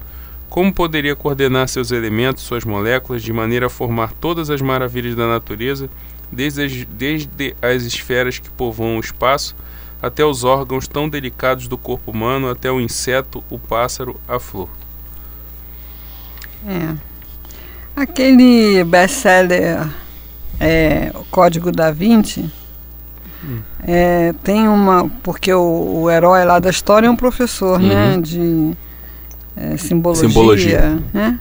como 0.48 0.72
poderia 0.72 1.14
coordenar 1.14 1.68
seus 1.68 1.90
elementos, 1.90 2.42
suas 2.42 2.64
moléculas, 2.64 3.22
de 3.22 3.32
maneira 3.32 3.66
a 3.66 3.70
formar 3.70 4.12
todas 4.12 4.50
as 4.50 4.62
maravilhas 4.62 5.14
da 5.14 5.28
natureza, 5.28 5.90
desde 6.32 6.64
as, 6.64 6.84
desde 6.86 7.54
as 7.60 7.82
esferas 7.82 8.38
que 8.38 8.50
povoam 8.50 8.96
o 8.96 9.00
espaço, 9.00 9.54
até 10.00 10.24
os 10.24 10.44
órgãos 10.44 10.86
tão 10.86 11.08
delicados 11.08 11.66
do 11.66 11.76
corpo 11.76 12.10
humano, 12.10 12.48
até 12.48 12.70
o 12.70 12.80
inseto, 12.80 13.42
o 13.50 13.58
pássaro, 13.58 14.16
a 14.26 14.38
flor? 14.38 14.68
É. 16.66 16.94
Aquele 17.96 18.84
best-seller 18.84 19.88
é, 20.60 21.10
O 21.14 21.24
Código 21.24 21.72
da 21.72 21.90
Vinci 21.90 22.50
hum. 23.44 23.58
é, 23.82 24.32
tem 24.42 24.68
uma. 24.68 25.08
Porque 25.22 25.52
o, 25.52 26.02
o, 26.02 26.10
herói 26.10 26.44
lá 26.44 26.58
da 26.58 26.70
história 26.70 27.06
é 27.06 27.10
um 27.10 27.16
professor, 27.16 27.80
né, 27.80 27.94
uhum. 27.94 28.16
né? 28.16 28.20
De 28.20 28.76
é, 29.56 29.76
simbologia, 29.76 30.28
simbologia. 30.28 30.98
Né? 31.12 31.40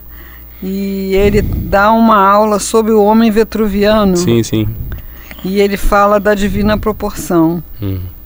E 0.62 1.14
ele 1.14 1.42
dá 1.42 1.92
uma 1.92 2.18
aula 2.18 2.58
sobre 2.60 2.92
o 2.92 3.04
homem 3.04 3.30
vetruviano. 3.30 4.18
Sim, 4.18 4.42
sim. 4.42 4.68
E 5.46 5.60
ele 5.60 5.78
fala 5.78 6.20
da 6.20 6.34
divina 6.34 6.78
proporção. 6.78 7.64
Uhum. 7.80 8.17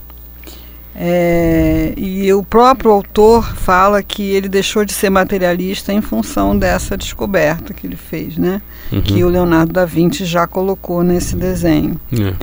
É, 0.94 1.94
e 1.96 2.32
o 2.34 2.42
próprio 2.42 2.90
autor 2.90 3.56
fala 3.56 4.02
que 4.02 4.22
ele 4.22 4.48
deixou 4.48 4.84
de 4.84 4.92
ser 4.92 5.08
materialista 5.08 5.92
em 5.92 6.02
função 6.02 6.56
dessa 6.56 6.96
descoberta 6.96 7.72
que 7.72 7.86
ele 7.86 7.96
fez, 7.96 8.36
né? 8.36 8.60
Uhum. 8.90 9.00
Que 9.00 9.24
o 9.24 9.28
Leonardo 9.28 9.72
da 9.72 9.86
Vinci 9.86 10.24
já 10.26 10.46
colocou 10.46 11.02
nesse 11.02 11.34
desenho. 11.34 11.98
É. 12.12 12.34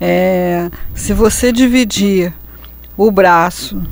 É, 0.00 0.70
se 0.94 1.12
você 1.12 1.50
dividir 1.50 2.32
o 2.96 3.10
braço 3.10 3.82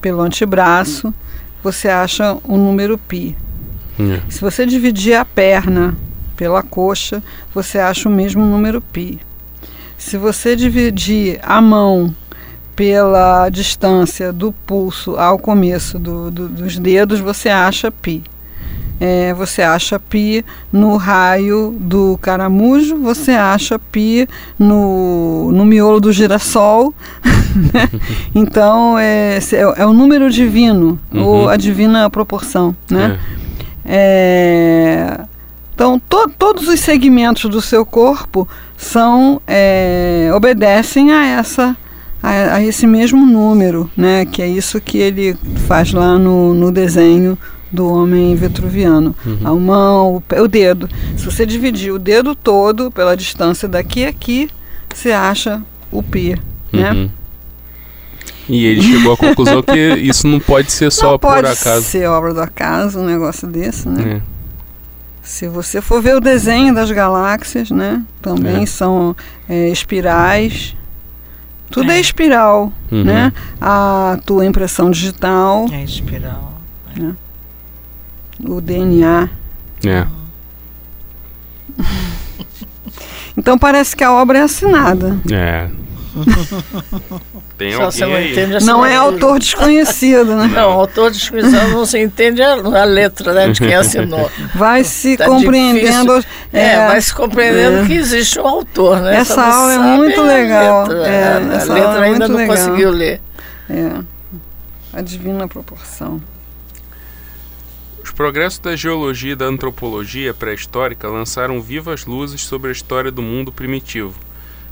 pelo 0.00 0.20
antebraço, 0.20 1.14
você 1.62 1.88
acha 1.88 2.36
um 2.48 2.56
número 2.56 2.98
π. 2.98 3.36
É. 4.00 4.20
Se 4.28 4.40
você 4.40 4.66
dividir 4.66 5.14
a 5.14 5.24
perna 5.24 5.96
pela 6.36 6.62
coxa, 6.62 7.22
você 7.54 7.78
acha 7.78 8.08
o 8.08 8.12
mesmo 8.12 8.44
número 8.44 8.80
π. 8.80 9.18
Se 9.96 10.16
você 10.16 10.56
dividir 10.56 11.38
a 11.42 11.60
mão 11.60 12.14
pela 12.78 13.48
distância 13.48 14.32
do 14.32 14.52
pulso 14.52 15.16
ao 15.16 15.36
começo 15.36 15.98
do, 15.98 16.30
do, 16.30 16.48
dos 16.48 16.78
dedos, 16.78 17.18
você 17.18 17.48
acha 17.48 17.90
π. 17.90 18.22
é, 19.00 19.34
você 19.34 19.62
acha 19.62 19.98
pi 19.98 20.44
no 20.72 20.96
raio 20.96 21.74
do 21.80 22.16
caramujo, 22.22 22.96
você 22.98 23.32
acha 23.32 23.80
pi 23.80 24.28
no, 24.56 25.50
no 25.50 25.64
miolo 25.64 25.98
do 26.00 26.12
girassol. 26.12 26.94
né? 27.74 27.88
Então 28.32 28.96
é, 28.96 29.38
é, 29.38 29.80
é, 29.82 29.84
o 29.84 29.92
número 29.92 30.30
divino, 30.30 31.00
Uhum. 31.12 31.24
ou 31.24 31.48
a 31.48 31.56
divina 31.56 32.08
proporção. 32.08 32.76
Né? 32.88 33.18
É. 33.84 33.90
É, 33.90 35.20
então, 35.74 35.98
to- 36.08 36.30
todos 36.38 36.68
os 36.68 36.78
segmentos 36.78 37.50
do 37.50 37.60
seu 37.60 37.84
corpo 37.84 38.46
são 38.76 39.42
é, 39.48 40.30
obedecem 40.32 41.10
a 41.10 41.26
essa 41.26 41.76
a, 42.22 42.54
a 42.56 42.64
esse 42.64 42.86
mesmo 42.86 43.24
número, 43.24 43.90
né? 43.96 44.24
Que 44.24 44.42
é 44.42 44.48
isso 44.48 44.80
que 44.80 44.98
ele 44.98 45.36
faz 45.66 45.92
lá 45.92 46.18
no, 46.18 46.54
no 46.54 46.70
desenho 46.72 47.38
do 47.70 47.86
homem 47.92 48.34
vitruviano. 48.34 49.14
Uhum. 49.24 49.38
A 49.44 49.54
mão, 49.54 50.16
o, 50.16 50.20
pé, 50.20 50.40
o 50.40 50.48
dedo. 50.48 50.88
Se 51.16 51.24
você 51.24 51.44
dividir 51.44 51.92
o 51.92 51.98
dedo 51.98 52.34
todo 52.34 52.90
pela 52.90 53.16
distância 53.16 53.68
daqui 53.68 54.04
a 54.04 54.08
aqui, 54.08 54.48
você 54.92 55.12
acha 55.12 55.62
o 55.92 56.02
pi, 56.02 56.36
né? 56.72 56.92
Uhum. 56.92 57.10
E 58.48 58.64
ele 58.64 58.82
chegou 58.82 59.12
à 59.12 59.16
conclusão 59.18 59.62
que 59.62 59.94
isso 59.96 60.26
não 60.26 60.40
pode 60.40 60.72
ser 60.72 60.90
só 60.90 61.12
Não 61.12 61.18
por 61.18 61.28
pode 61.34 61.48
acaso. 61.48 61.82
ser 61.82 62.08
obra 62.08 62.32
do 62.32 62.40
acaso 62.40 62.98
um 62.98 63.04
negócio 63.04 63.46
desse, 63.46 63.88
né? 63.88 64.22
É. 64.22 64.38
Se 65.22 65.46
você 65.46 65.82
for 65.82 66.00
ver 66.00 66.16
o 66.16 66.20
desenho 66.20 66.74
das 66.74 66.90
galáxias, 66.90 67.70
né? 67.70 68.02
Também 68.22 68.62
É. 68.62 68.66
são 68.66 69.14
é, 69.46 69.68
espirais. 69.68 70.74
Tudo 71.70 71.90
é, 71.90 71.96
É. 71.96 72.00
espiral, 72.00 72.72
Uhum. 72.90 73.04
né? 73.04 73.32
A 73.60 74.18
tua 74.24 74.44
impressão 74.46 74.90
digital, 74.90 75.66
É 75.70 75.82
espiral. 75.84 76.54
o 78.44 78.60
DNA. 78.60 79.28
É. 79.84 80.06
Então 83.36 83.56
parece 83.56 83.94
que 83.94 84.02
a 84.02 84.12
obra 84.12 84.38
é 84.38 84.42
assinada. 84.42 85.16
É. 85.30 85.70
Tem 87.58 87.72
Só 87.72 87.84
alguém 87.84 88.00
não 88.00 88.14
aí? 88.14 88.64
Não 88.64 88.86
é 88.86 88.96
autor 88.96 89.38
desconhecido, 89.38 90.36
né? 90.36 90.46
Não, 90.46 90.70
autor 90.70 91.10
de 91.10 91.16
inscrição 91.18 91.68
não 91.70 91.84
se 91.84 91.98
entende 91.98 92.42
a, 92.42 92.52
a 92.52 92.84
letra 92.84 93.32
né, 93.32 93.48
de 93.48 93.60
quem 93.60 93.74
assinou. 93.74 94.30
Vai 94.54 94.84
se 94.84 95.16
Tá 95.16 95.26
compreendendo. 95.26 96.24
É, 96.52 96.86
vai 96.86 97.00
se 97.00 97.14
compreendendo 97.14 97.78
é. 97.78 97.86
que 97.86 97.94
existe 97.94 98.38
um 98.38 98.46
autor, 98.46 99.00
né? 99.00 99.16
Essa 99.16 99.36
não 99.36 99.52
aula 99.52 99.72
é 99.74 99.78
muito 99.78 100.20
a 100.20 100.24
legal. 100.24 100.86
letra. 100.86 101.06
É, 101.08 101.32
a 101.32 101.36
a 101.36 101.54
essa 101.56 101.72
letra 101.72 101.88
aula 101.90 102.06
é 102.06 102.08
ainda 102.08 102.18
muito 102.28 102.32
não 102.32 102.36
legal. 102.38 102.56
conseguiu 102.56 102.90
ler. 102.90 103.20
É, 103.68 104.00
a 104.92 105.02
divina 105.02 105.48
proporção. 105.48 106.22
Os 108.02 108.10
progressos 108.12 108.58
da 108.58 108.74
geologia 108.74 109.32
e 109.32 109.36
da 109.36 109.44
antropologia 109.44 110.32
pré-histórica 110.32 111.08
lançaram 111.08 111.60
vivas 111.60 112.06
luzes 112.06 112.40
sobre 112.40 112.70
a 112.70 112.72
história 112.72 113.10
do 113.10 113.20
mundo 113.20 113.52
primitivo. 113.52 114.14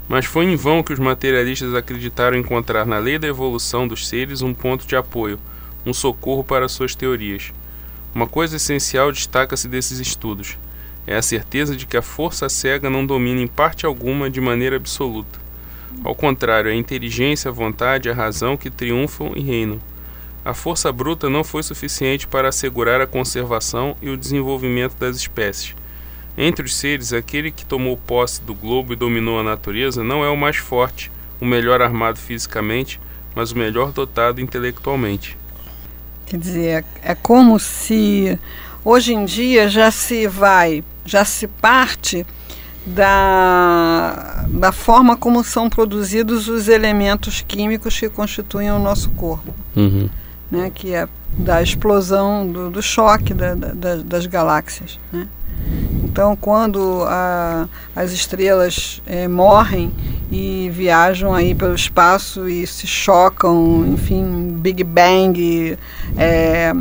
Mas 0.08 0.24
foi 0.24 0.44
em 0.44 0.56
vão 0.56 0.82
que 0.82 0.92
os 0.92 0.98
materialistas 0.98 1.74
acreditaram 1.74 2.36
encontrar 2.36 2.86
na 2.86 2.98
lei 2.98 3.18
da 3.18 3.26
evolução 3.26 3.88
dos 3.88 4.06
seres 4.06 4.42
um 4.42 4.54
ponto 4.54 4.86
de 4.86 4.94
apoio, 4.94 5.38
um 5.84 5.92
socorro 5.92 6.44
para 6.44 6.68
suas 6.68 6.94
teorias. 6.94 7.52
Uma 8.14 8.26
coisa 8.26 8.56
essencial 8.56 9.10
destaca-se 9.10 9.68
desses 9.68 9.98
estudos: 9.98 10.56
é 11.06 11.16
a 11.16 11.22
certeza 11.22 11.76
de 11.76 11.86
que 11.86 11.96
a 11.96 12.02
força 12.02 12.48
cega 12.48 12.88
não 12.88 13.04
domina 13.04 13.40
em 13.40 13.46
parte 13.46 13.84
alguma 13.84 14.30
de 14.30 14.40
maneira 14.40 14.76
absoluta. 14.76 15.38
Ao 16.04 16.14
contrário, 16.14 16.70
é 16.70 16.72
a 16.72 16.76
inteligência, 16.76 17.48
a 17.48 17.52
vontade 17.52 18.08
e 18.08 18.12
a 18.12 18.14
razão 18.14 18.56
que 18.56 18.70
triunfam 18.70 19.32
e 19.34 19.40
reinam. 19.40 19.80
A 20.44 20.54
força 20.54 20.92
bruta 20.92 21.28
não 21.28 21.42
foi 21.42 21.62
suficiente 21.62 22.26
para 22.26 22.48
assegurar 22.48 23.00
a 23.00 23.06
conservação 23.06 23.96
e 24.00 24.08
o 24.08 24.16
desenvolvimento 24.16 24.96
das 24.96 25.16
espécies. 25.16 25.74
Entre 26.38 26.64
os 26.66 26.74
seres, 26.76 27.12
aquele 27.12 27.50
que 27.50 27.64
tomou 27.64 27.96
posse 27.96 28.42
do 28.42 28.54
globo 28.54 28.92
e 28.92 28.96
dominou 28.96 29.40
a 29.40 29.42
natureza 29.42 30.04
não 30.04 30.24
é 30.24 30.28
o 30.28 30.36
mais 30.36 30.56
forte, 30.56 31.10
o 31.40 31.44
melhor 31.46 31.80
armado 31.80 32.18
fisicamente, 32.18 33.00
mas 33.34 33.52
o 33.52 33.58
melhor 33.58 33.92
dotado 33.92 34.40
intelectualmente. 34.40 35.36
Quer 36.26 36.38
dizer, 36.38 36.84
é, 37.02 37.10
é 37.12 37.14
como 37.14 37.58
se 37.58 38.38
hoje 38.84 39.14
em 39.14 39.24
dia 39.24 39.68
já 39.68 39.90
se 39.90 40.26
vai, 40.26 40.82
já 41.04 41.24
se 41.24 41.46
parte 41.46 42.26
da, 42.86 44.44
da 44.48 44.72
forma 44.72 45.16
como 45.16 45.42
são 45.44 45.68
produzidos 45.68 46.48
os 46.48 46.68
elementos 46.68 47.42
químicos 47.46 47.98
que 47.98 48.08
constituem 48.08 48.70
o 48.70 48.78
nosso 48.78 49.10
corpo, 49.10 49.54
Uhum. 49.74 50.08
né? 50.50 50.70
que 50.74 50.94
é 50.94 51.08
da 51.38 51.62
explosão, 51.62 52.50
do, 52.50 52.70
do 52.70 52.82
choque 52.82 53.34
da, 53.34 53.54
da- 53.54 53.72
da- 53.72 53.96
das 53.96 54.26
galáxias. 54.26 54.98
Né? 55.12 55.26
Então, 56.16 56.34
quando 56.34 57.02
a- 57.06 57.68
as 57.94 58.10
estrelas 58.10 59.02
eh, 59.06 59.28
morrem 59.28 59.92
e 60.32 60.70
viajam 60.72 61.34
aí 61.34 61.54
pelo 61.54 61.74
espaço 61.74 62.48
e 62.48 62.66
se 62.66 62.86
chocam, 62.86 63.84
enfim, 63.86 64.56
Big 64.58 64.82
Bang, 64.82 65.76
é, 66.16 66.72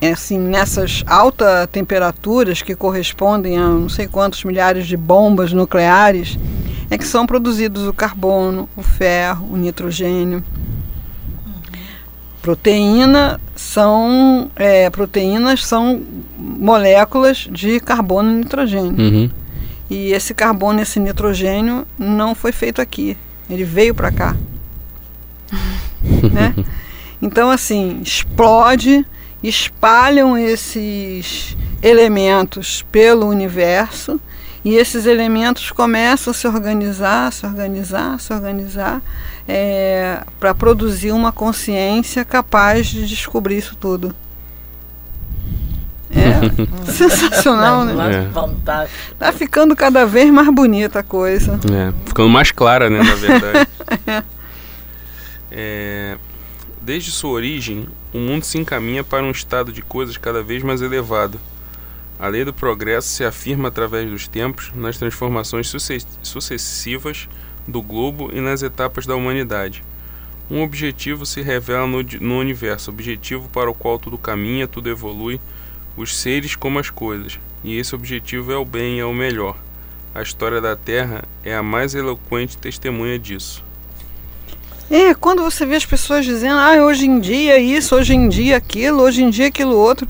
é 0.00 0.12
assim, 0.12 0.38
nessas 0.38 1.02
altas 1.04 1.66
temperaturas 1.72 2.62
que 2.62 2.76
correspondem 2.76 3.58
a 3.58 3.66
não 3.66 3.88
sei 3.88 4.06
quantos 4.06 4.44
milhares 4.44 4.86
de 4.86 4.96
bombas 4.96 5.52
nucleares, 5.52 6.38
é 6.88 6.96
que 6.96 7.04
são 7.04 7.26
produzidos 7.26 7.88
o 7.88 7.92
carbono, 7.92 8.68
o 8.76 8.84
ferro, 8.84 9.48
o 9.50 9.56
nitrogênio. 9.56 10.44
Proteína 12.48 13.38
são 13.54 14.50
é, 14.56 14.88
proteínas 14.88 15.66
são 15.66 16.02
moléculas 16.38 17.46
de 17.52 17.78
carbono 17.78 18.30
e 18.30 18.34
nitrogênio. 18.36 18.98
Uhum. 18.98 19.30
E 19.90 20.12
esse 20.14 20.32
carbono, 20.32 20.80
esse 20.80 20.98
nitrogênio 20.98 21.86
não 21.98 22.34
foi 22.34 22.50
feito 22.50 22.80
aqui. 22.80 23.18
Ele 23.50 23.64
veio 23.64 23.94
para 23.94 24.10
cá. 24.10 24.34
né? 26.32 26.54
Então, 27.20 27.50
assim, 27.50 28.00
explode, 28.02 29.04
espalham 29.42 30.34
esses 30.38 31.54
elementos 31.82 32.82
pelo 32.90 33.26
universo 33.26 34.18
e 34.64 34.74
esses 34.74 35.04
elementos 35.04 35.70
começam 35.70 36.30
a 36.30 36.34
se 36.34 36.48
organizar, 36.48 37.30
se 37.30 37.44
organizar, 37.44 38.18
se 38.18 38.32
organizar 38.32 39.02
para 40.38 40.54
produzir 40.54 41.12
uma 41.12 41.32
consciência 41.32 42.24
capaz 42.24 42.86
de 42.88 43.06
descobrir 43.06 43.56
isso 43.58 43.74
tudo. 43.76 44.14
É 46.10 46.40
sensacional, 46.90 47.84
né? 47.84 47.92
Mas 47.94 48.16
É. 48.16 48.28
Fantástico. 48.30 49.14
Tá 49.18 49.32
ficando 49.32 49.74
cada 49.76 50.04
vez 50.06 50.30
mais 50.30 50.48
bonita 50.52 51.00
a 51.00 51.02
coisa. 51.02 51.58
É, 51.72 51.92
ficando 52.06 52.28
mais 52.28 52.50
clara, 52.50 52.88
né, 52.90 53.02
na 53.02 53.14
verdade. 53.14 53.68
É, 55.50 56.18
desde 56.82 57.10
sua 57.10 57.30
origem, 57.30 57.88
o 58.12 58.18
mundo 58.18 58.44
se 58.44 58.58
encaminha 58.58 59.02
para 59.02 59.24
um 59.24 59.30
estado 59.30 59.72
de 59.72 59.80
coisas 59.80 60.18
cada 60.18 60.42
vez 60.42 60.62
mais 60.62 60.82
elevado. 60.82 61.40
A 62.18 62.28
lei 62.28 62.44
do 62.44 62.52
progresso 62.52 63.08
se 63.08 63.24
afirma 63.24 63.68
através 63.68 64.10
dos 64.10 64.28
tempos, 64.28 64.70
nas 64.74 64.98
transformações 64.98 65.68
suce- 65.68 66.04
sucessivas 66.22 67.28
do 67.68 67.82
globo 67.82 68.30
e 68.32 68.40
nas 68.40 68.62
etapas 68.62 69.06
da 69.06 69.14
humanidade. 69.14 69.84
Um 70.50 70.62
objetivo 70.62 71.26
se 71.26 71.42
revela 71.42 71.86
no, 71.86 72.02
no 72.02 72.38
universo, 72.38 72.90
objetivo 72.90 73.48
para 73.50 73.70
o 73.70 73.74
qual 73.74 73.98
tudo 73.98 74.16
caminha, 74.16 74.66
tudo 74.66 74.88
evolui, 74.88 75.38
os 75.96 76.16
seres 76.16 76.56
como 76.56 76.78
as 76.78 76.88
coisas. 76.88 77.38
E 77.62 77.76
esse 77.76 77.94
objetivo 77.94 78.50
é 78.50 78.56
o 78.56 78.64
bem, 78.64 78.98
é 78.98 79.04
o 79.04 79.12
melhor. 79.12 79.56
A 80.14 80.22
história 80.22 80.60
da 80.60 80.74
Terra 80.74 81.22
é 81.44 81.54
a 81.54 81.62
mais 81.62 81.94
eloquente 81.94 82.56
testemunha 82.56 83.18
disso. 83.18 83.62
É, 84.90 85.12
quando 85.12 85.42
você 85.42 85.66
vê 85.66 85.76
as 85.76 85.84
pessoas 85.84 86.24
dizendo, 86.24 86.58
ah, 86.58 86.82
hoje 86.82 87.04
em 87.04 87.20
dia 87.20 87.58
isso, 87.58 87.94
hoje 87.94 88.14
em 88.14 88.26
dia 88.26 88.56
aquilo, 88.56 89.02
hoje 89.02 89.22
em 89.22 89.28
dia 89.28 89.48
aquilo 89.48 89.76
outro. 89.76 90.08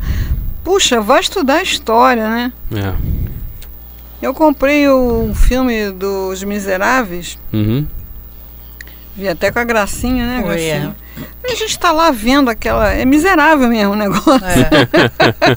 Puxa, 0.62 1.00
vai 1.00 1.20
estudar 1.20 1.62
história, 1.62 2.28
né? 2.30 2.52
É. 2.72 2.94
Eu 4.20 4.34
comprei 4.34 4.88
o 4.88 5.32
filme 5.34 5.90
dos 5.92 6.42
Miseráveis, 6.42 7.38
Uhum. 7.52 7.86
vi 9.16 9.28
até 9.28 9.50
com 9.52 9.58
a 9.60 9.64
gracinha, 9.64 10.26
né, 10.26 10.42
Foi, 10.42 10.54
gracinha? 10.56 10.96
A 11.44 11.54
gente 11.54 11.78
tá 11.78 11.90
lá 11.92 12.10
vendo 12.10 12.48
aquela. 12.50 12.92
É 12.92 13.04
miserável 13.04 13.68
mesmo 13.68 13.92
o 13.94 13.96
negócio. 13.96 14.30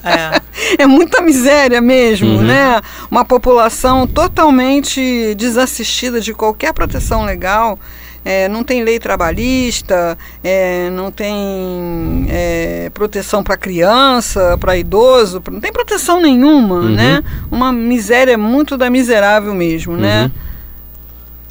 É. 0.04 0.82
É 0.82 0.86
muita 0.86 1.20
miséria 1.20 1.80
mesmo, 1.80 2.28
Uhum. 2.36 2.42
né? 2.42 2.80
Uma 3.10 3.24
população 3.24 4.06
totalmente 4.06 5.34
desassistida 5.36 6.20
de 6.20 6.32
qualquer 6.32 6.72
proteção 6.72 7.24
legal. 7.24 7.78
É, 8.24 8.48
não 8.48 8.62
tem 8.62 8.84
lei 8.84 8.98
trabalhista, 8.98 10.16
é, 10.44 10.88
não 10.90 11.10
tem 11.10 12.26
é, 12.28 12.90
proteção 12.94 13.42
para 13.42 13.56
criança, 13.56 14.56
para 14.58 14.76
idoso, 14.76 15.42
não 15.50 15.60
tem 15.60 15.72
proteção 15.72 16.20
nenhuma, 16.20 16.76
Uhum. 16.76 16.88
né? 16.90 17.24
Uma 17.50 17.72
miséria 17.72 18.38
muito 18.38 18.76
da 18.76 18.88
miserável 18.88 19.54
mesmo, 19.54 19.96
né? 19.96 20.30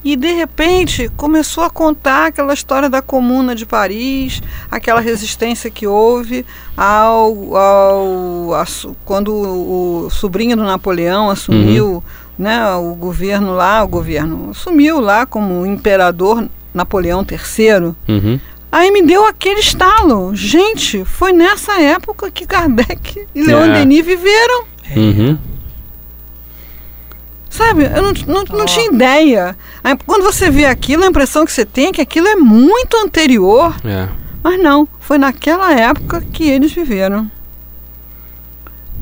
E 0.03 0.15
de 0.15 0.31
repente 0.31 1.09
começou 1.15 1.63
a 1.63 1.69
contar 1.69 2.27
aquela 2.27 2.55
história 2.55 2.89
da 2.89 3.03
Comuna 3.03 3.53
de 3.53 3.67
Paris, 3.67 4.41
aquela 4.69 4.99
resistência 4.99 5.69
que 5.69 5.85
houve 5.85 6.43
ao, 6.75 7.55
ao 7.55 8.53
a, 8.55 8.65
quando 9.05 9.31
o, 9.31 10.05
o, 10.05 10.09
sobrinho 10.09 10.57
do 10.57 10.63
Napoleão 10.63 11.29
assumiu 11.29 11.85
uhum. 11.87 12.01
né, 12.35 12.73
o 12.75 12.95
governo 12.95 13.53
lá, 13.53 13.83
o 13.83 13.87
governo 13.87 14.49
assumiu 14.49 14.99
lá 14.99 15.27
como 15.27 15.67
imperador 15.67 16.49
Napoleão 16.73 17.25
III. 17.29 17.95
Uhum. 18.07 18.39
Aí 18.71 18.89
me 18.91 19.01
deu 19.01 19.25
aquele 19.25 19.59
estalo. 19.59 20.33
Gente, 20.33 21.03
foi 21.03 21.33
nessa 21.33 21.81
época 21.81 22.31
que 22.31 22.45
Kardec 22.45 23.27
e 23.35 23.43
Leon 23.43 23.65
é. 23.65 23.73
Denis 23.73 24.05
viveram. 24.05 24.65
Uhum. 24.95 25.37
Sabe, 27.49 27.83
eu 27.83 28.01
não, 28.01 28.13
não, 28.27 28.43
não 28.59 28.65
tinha 28.65 28.85
ideia. 28.85 29.57
Aí, 29.83 29.97
quando 30.05 30.23
você 30.23 30.49
vê 30.49 30.65
aquilo, 30.65 31.03
a 31.03 31.07
impressão 31.07 31.45
que 31.45 31.51
você 31.51 31.65
tem 31.65 31.87
é 31.87 31.91
que 31.91 32.01
aquilo 32.01 32.27
é 32.27 32.35
muito 32.35 32.95
anterior. 32.95 33.75
É. 33.83 34.07
Mas 34.41 34.59
não, 34.61 34.87
foi 34.99 35.17
naquela 35.17 35.73
época 35.73 36.21
que 36.31 36.49
eles 36.49 36.71
viveram. 36.71 37.29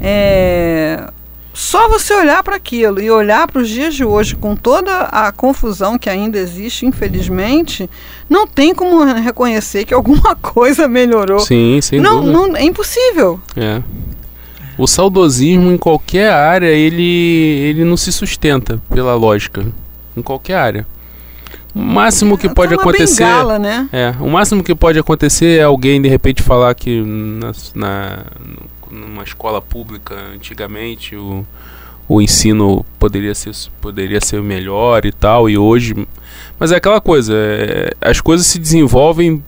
É, 0.01 1.11
só 1.59 1.89
você 1.89 2.13
olhar 2.13 2.41
para 2.41 2.55
aquilo 2.55 3.01
e 3.01 3.11
olhar 3.11 3.45
para 3.45 3.61
os 3.61 3.67
dias 3.67 3.93
de 3.93 4.05
hoje, 4.05 4.33
com 4.33 4.55
toda 4.55 5.01
a 5.01 5.29
confusão 5.29 5.99
que 5.99 6.09
ainda 6.09 6.39
existe, 6.39 6.85
infelizmente, 6.85 7.89
não 8.29 8.47
tem 8.47 8.73
como 8.73 9.03
reconhecer 9.03 9.83
que 9.83 9.93
alguma 9.93 10.35
coisa 10.41 10.87
melhorou. 10.87 11.41
Sim, 11.41 11.81
sem 11.81 11.99
não, 11.99 12.21
não 12.21 12.55
É 12.55 12.63
impossível. 12.63 13.41
É 13.57 13.81
o 14.77 14.87
saudosismo 14.87 15.69
em 15.69 15.77
qualquer 15.77 16.31
área 16.31 16.67
ele, 16.67 17.03
ele 17.03 17.83
não 17.83 17.97
se 17.97 18.13
sustenta 18.13 18.81
pela 18.89 19.13
lógica 19.13 19.65
em 20.15 20.21
qualquer 20.21 20.55
área 20.55 20.87
o 21.75 21.79
máximo 21.79 22.37
que 22.37 22.47
é, 22.47 22.53
pode 22.53 22.73
acontecer 22.73 23.25
bengala, 23.25 23.59
né? 23.59 23.89
é 23.91 24.15
o 24.21 24.29
máximo 24.29 24.63
que 24.63 24.73
pode 24.73 24.97
acontecer 24.97 25.59
é 25.59 25.63
alguém 25.63 26.01
de 26.01 26.07
repente 26.07 26.41
falar 26.41 26.73
que 26.75 27.01
na, 27.01 27.51
na 27.75 28.19
numa 28.89 29.23
escola 29.23 29.61
pública 29.61 30.15
antigamente 30.33 31.15
o, 31.15 31.45
o 32.07 32.21
ensino 32.21 32.85
poderia 32.97 33.35
ser 33.35 33.55
poderia 33.81 34.21
ser 34.21 34.41
melhor 34.41 35.05
e 35.05 35.11
tal 35.11 35.49
e 35.49 35.57
hoje 35.57 35.95
mas 36.59 36.71
é 36.71 36.75
aquela 36.75 36.99
coisa 37.01 37.33
é, 37.35 37.91
as 38.01 38.19
coisas 38.21 38.47
se 38.47 38.59
desenvolvem 38.59 39.43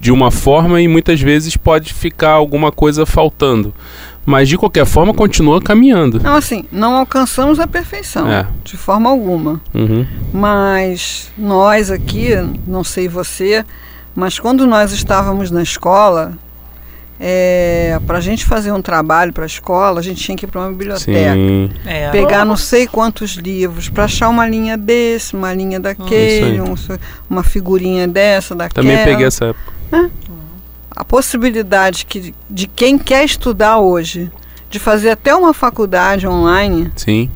de 0.00 0.10
uma 0.12 0.30
forma 0.30 0.80
e 0.80 0.88
muitas 0.88 1.20
vezes 1.20 1.56
pode 1.56 1.92
ficar 1.92 2.30
alguma 2.30 2.72
coisa 2.72 3.06
faltando 3.06 3.74
mas 4.24 4.48
de 4.48 4.56
qualquer 4.56 4.86
forma 4.86 5.12
continua 5.12 5.60
caminhando. 5.60 6.20
Não, 6.20 6.36
assim, 6.36 6.64
não 6.70 6.96
alcançamos 6.96 7.58
a 7.58 7.66
perfeição, 7.66 8.30
é. 8.30 8.46
de 8.62 8.76
forma 8.76 9.10
alguma. 9.10 9.60
Uhum. 9.74 10.06
Mas 10.32 11.32
nós 11.36 11.90
aqui, 11.90 12.30
não 12.66 12.84
sei 12.84 13.08
você, 13.08 13.64
mas 14.14 14.38
quando 14.38 14.66
nós 14.66 14.92
estávamos 14.92 15.50
na 15.50 15.62
escola, 15.62 16.34
é, 17.18 17.81
para 18.00 18.18
a 18.18 18.20
gente 18.20 18.44
fazer 18.44 18.72
um 18.72 18.82
trabalho 18.82 19.32
para 19.32 19.44
a 19.44 19.46
escola, 19.46 20.00
a 20.00 20.02
gente 20.02 20.22
tinha 20.22 20.36
que 20.36 20.44
ir 20.44 20.48
para 20.48 20.60
uma 20.60 20.70
biblioteca, 20.70 21.36
é. 21.86 22.10
pegar 22.10 22.44
não 22.44 22.56
sei 22.56 22.86
quantos 22.86 23.32
livros, 23.32 23.88
para 23.88 24.04
achar 24.04 24.28
uma 24.28 24.46
linha 24.46 24.76
desse, 24.76 25.34
uma 25.34 25.52
linha 25.52 25.78
daquele, 25.78 26.60
um, 26.60 26.74
uma 27.28 27.42
figurinha 27.42 28.06
dessa, 28.08 28.54
daquela. 28.54 28.86
Também 28.86 29.04
peguei 29.04 29.26
essa 29.26 29.46
época. 29.46 29.72
É 29.92 30.32
a 30.94 31.04
possibilidade 31.04 32.06
que, 32.06 32.34
de 32.48 32.66
quem 32.66 32.98
quer 32.98 33.24
estudar 33.24 33.78
hoje 33.78 34.30
de 34.70 34.78
fazer 34.78 35.10
até 35.10 35.34
uma 35.34 35.52
faculdade 35.52 36.26
online. 36.26 36.90
Sim. 36.96 37.30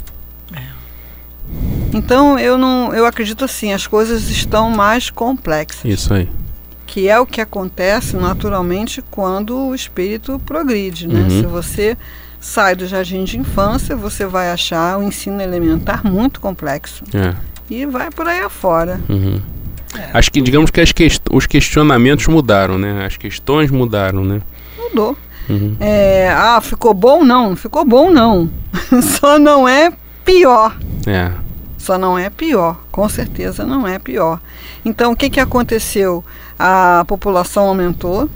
Então 1.92 2.38
eu 2.38 2.58
não, 2.58 2.94
eu 2.94 3.06
acredito 3.06 3.44
assim, 3.44 3.72
as 3.72 3.86
coisas 3.86 4.28
estão 4.28 4.70
mais 4.70 5.10
complexas. 5.10 5.84
Isso 5.84 6.12
aí. 6.12 6.28
Que 6.86 7.08
é 7.08 7.18
o 7.18 7.26
que 7.26 7.40
acontece 7.40 8.16
naturalmente 8.16 9.02
quando 9.10 9.56
o 9.56 9.74
espírito 9.74 10.40
progride, 10.46 11.08
né? 11.08 11.22
Uhum. 11.22 11.30
Se 11.30 11.42
você 11.46 11.96
sai 12.40 12.76
do 12.76 12.86
jardim 12.86 13.24
de 13.24 13.38
infância, 13.38 13.96
você 13.96 14.24
vai 14.24 14.50
achar 14.50 14.98
o 14.98 15.02
ensino 15.02 15.42
elementar 15.42 16.06
muito 16.06 16.40
complexo. 16.40 17.04
É. 17.12 17.34
E 17.68 17.84
vai 17.84 18.10
por 18.10 18.28
aí 18.28 18.40
afora. 18.40 19.00
Uhum. 19.08 19.40
Acho 20.12 20.30
que, 20.30 20.40
digamos 20.40 20.70
que 20.70 20.84
quest 20.92 21.22
os 21.30 21.46
questionamentos 21.46 22.26
mudaram, 22.26 22.78
né? 22.78 23.04
As 23.06 23.16
questões 23.16 23.70
mudaram, 23.70 24.24
né? 24.24 24.40
Mudou. 24.78 25.16
Uhum. 25.48 25.76
É, 25.80 26.28
ah, 26.28 26.60
ficou 26.60 26.92
bom? 26.92 27.24
Não, 27.24 27.50
não 27.50 27.56
ficou 27.56 27.84
bom, 27.84 28.10
não. 28.10 28.50
Só 29.02 29.38
não 29.38 29.66
é 29.66 29.92
pior. 30.24 30.76
É. 31.06 31.32
Só 31.78 31.96
não 31.98 32.18
é 32.18 32.28
pior. 32.28 32.80
Com 32.90 33.08
certeza 33.08 33.64
não 33.64 33.86
é 33.86 33.98
pior. 33.98 34.40
Então, 34.84 35.12
o 35.12 35.16
que, 35.16 35.30
que 35.30 35.40
aconteceu? 35.40 36.24
A 36.58 37.04
população 37.06 37.68
aumentou, 37.68 38.28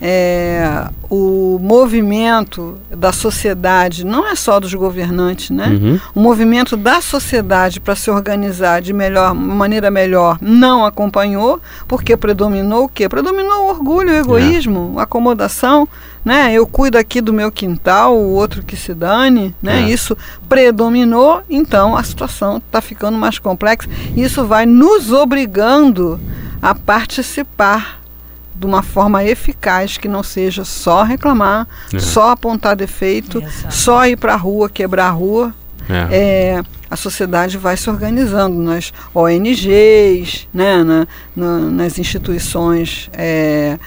é, 0.00 0.88
o 1.10 1.58
movimento 1.60 2.78
da 2.88 3.12
sociedade, 3.12 4.06
não 4.06 4.28
é 4.28 4.36
só 4.36 4.60
dos 4.60 4.72
governantes, 4.72 5.50
né? 5.50 5.68
Uhum. 5.68 6.00
O 6.14 6.20
movimento 6.20 6.76
da 6.76 7.00
sociedade 7.00 7.80
para 7.80 7.96
se 7.96 8.08
organizar 8.10 8.80
de 8.80 8.92
melhor 8.92 9.34
maneira 9.34 9.90
melhor 9.90 10.38
não 10.40 10.84
acompanhou, 10.84 11.60
porque 11.88 12.16
predominou 12.16 12.84
o 12.84 12.88
quê? 12.88 13.08
Predominou 13.08 13.64
o 13.64 13.68
orgulho, 13.70 14.10
o 14.10 14.16
egoísmo, 14.16 14.94
é. 14.96 15.00
a 15.00 15.02
acomodação, 15.02 15.88
né? 16.24 16.52
Eu 16.52 16.64
cuido 16.64 16.96
aqui 16.96 17.20
do 17.20 17.32
meu 17.32 17.50
quintal, 17.50 18.16
o 18.16 18.34
outro 18.34 18.62
que 18.62 18.76
se 18.76 18.94
dane, 18.94 19.52
né? 19.60 19.82
É. 19.82 19.90
Isso 19.90 20.16
predominou, 20.48 21.42
então 21.50 21.96
a 21.96 22.04
situação 22.04 22.58
está 22.58 22.80
ficando 22.80 23.18
mais 23.18 23.40
complexa. 23.40 23.88
Isso 24.16 24.44
vai 24.44 24.64
nos 24.64 25.10
obrigando 25.10 26.20
a 26.60 26.74
participar 26.74 28.00
de 28.54 28.66
uma 28.66 28.82
forma 28.82 29.24
eficaz 29.24 29.96
que 29.96 30.08
não 30.08 30.22
seja 30.22 30.64
só 30.64 31.04
reclamar, 31.04 31.66
é. 31.92 31.98
só 31.98 32.30
apontar 32.30 32.74
defeito, 32.74 33.38
Exato. 33.38 33.74
só 33.74 34.06
ir 34.06 34.16
para 34.16 34.34
a 34.34 34.36
rua, 34.36 34.68
quebrar 34.68 35.06
a 35.06 35.10
rua. 35.10 35.54
É. 35.88 36.08
É, 36.10 36.62
a 36.90 36.96
sociedade 36.96 37.56
vai 37.56 37.76
se 37.76 37.88
organizando 37.88 38.56
nas 38.60 38.92
ONGs, 39.14 40.48
né, 40.52 40.82
na, 40.82 41.06
na, 41.34 41.58
nas 41.58 41.98
instituições 41.98 43.08
é, 43.12 43.78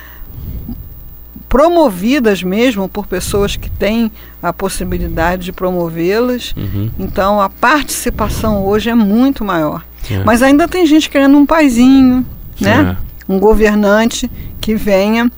promovidas 1.49 2.41
mesmo 2.41 2.87
por 2.87 3.05
pessoas 3.05 3.57
que 3.57 3.69
têm 3.69 4.09
a 4.41 4.53
possibilidade 4.53 5.43
de 5.43 5.51
promovê-las. 5.51 6.53
Uhum. 6.55 6.89
Então 6.97 7.41
a 7.41 7.49
participação 7.49 8.65
hoje 8.65 8.89
é 8.89 8.95
muito 8.95 9.43
maior. 9.43 9.83
É. 10.09 10.23
Mas 10.23 10.41
ainda 10.41 10.67
tem 10.67 10.85
gente 10.85 11.09
querendo 11.09 11.37
um 11.37 11.45
paizinho, 11.45 12.25
né? 12.61 12.97
É 13.27 13.31
um 13.31 13.39
governante 13.39 14.29
que 14.59 14.75
venha 14.75 15.31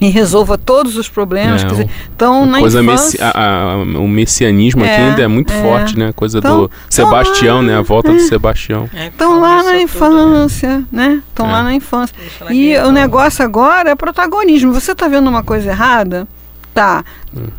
e 0.00 0.08
resolva 0.08 0.58
todos 0.58 0.96
os 0.96 1.08
problemas. 1.08 1.62
É, 1.62 1.66
dizer, 1.66 1.88
então, 2.14 2.44
na 2.44 2.58
coisa 2.60 2.82
infância, 2.82 3.04
messi 3.04 3.22
a, 3.22 3.72
a, 3.72 3.76
o 3.78 4.06
messianismo 4.06 4.84
é, 4.84 4.92
aqui 4.92 5.02
ainda 5.02 5.22
é 5.22 5.28
muito 5.28 5.52
é. 5.52 5.62
forte, 5.62 5.98
né? 5.98 6.08
A 6.08 6.12
coisa 6.12 6.38
então, 6.38 6.62
do 6.62 6.70
Sebastião, 6.90 7.62
né? 7.62 7.76
A 7.76 7.82
volta 7.82 8.10
do 8.10 8.18
é. 8.18 8.20
Sebastião. 8.20 8.88
Estão 8.94 9.40
lá 9.40 9.62
na 9.62 9.80
infância, 9.80 10.84
né? 10.92 11.22
Estão 11.28 11.50
lá 11.50 11.62
na 11.62 11.74
infância. 11.74 12.14
E 12.50 12.76
o 12.78 12.92
negócio 12.92 13.44
agora 13.44 13.90
é 13.90 13.94
protagonismo. 13.94 14.72
Você 14.72 14.92
está 14.92 15.08
vendo 15.08 15.28
uma 15.28 15.42
coisa 15.42 15.70
errada? 15.70 16.28
Tá. 16.74 17.02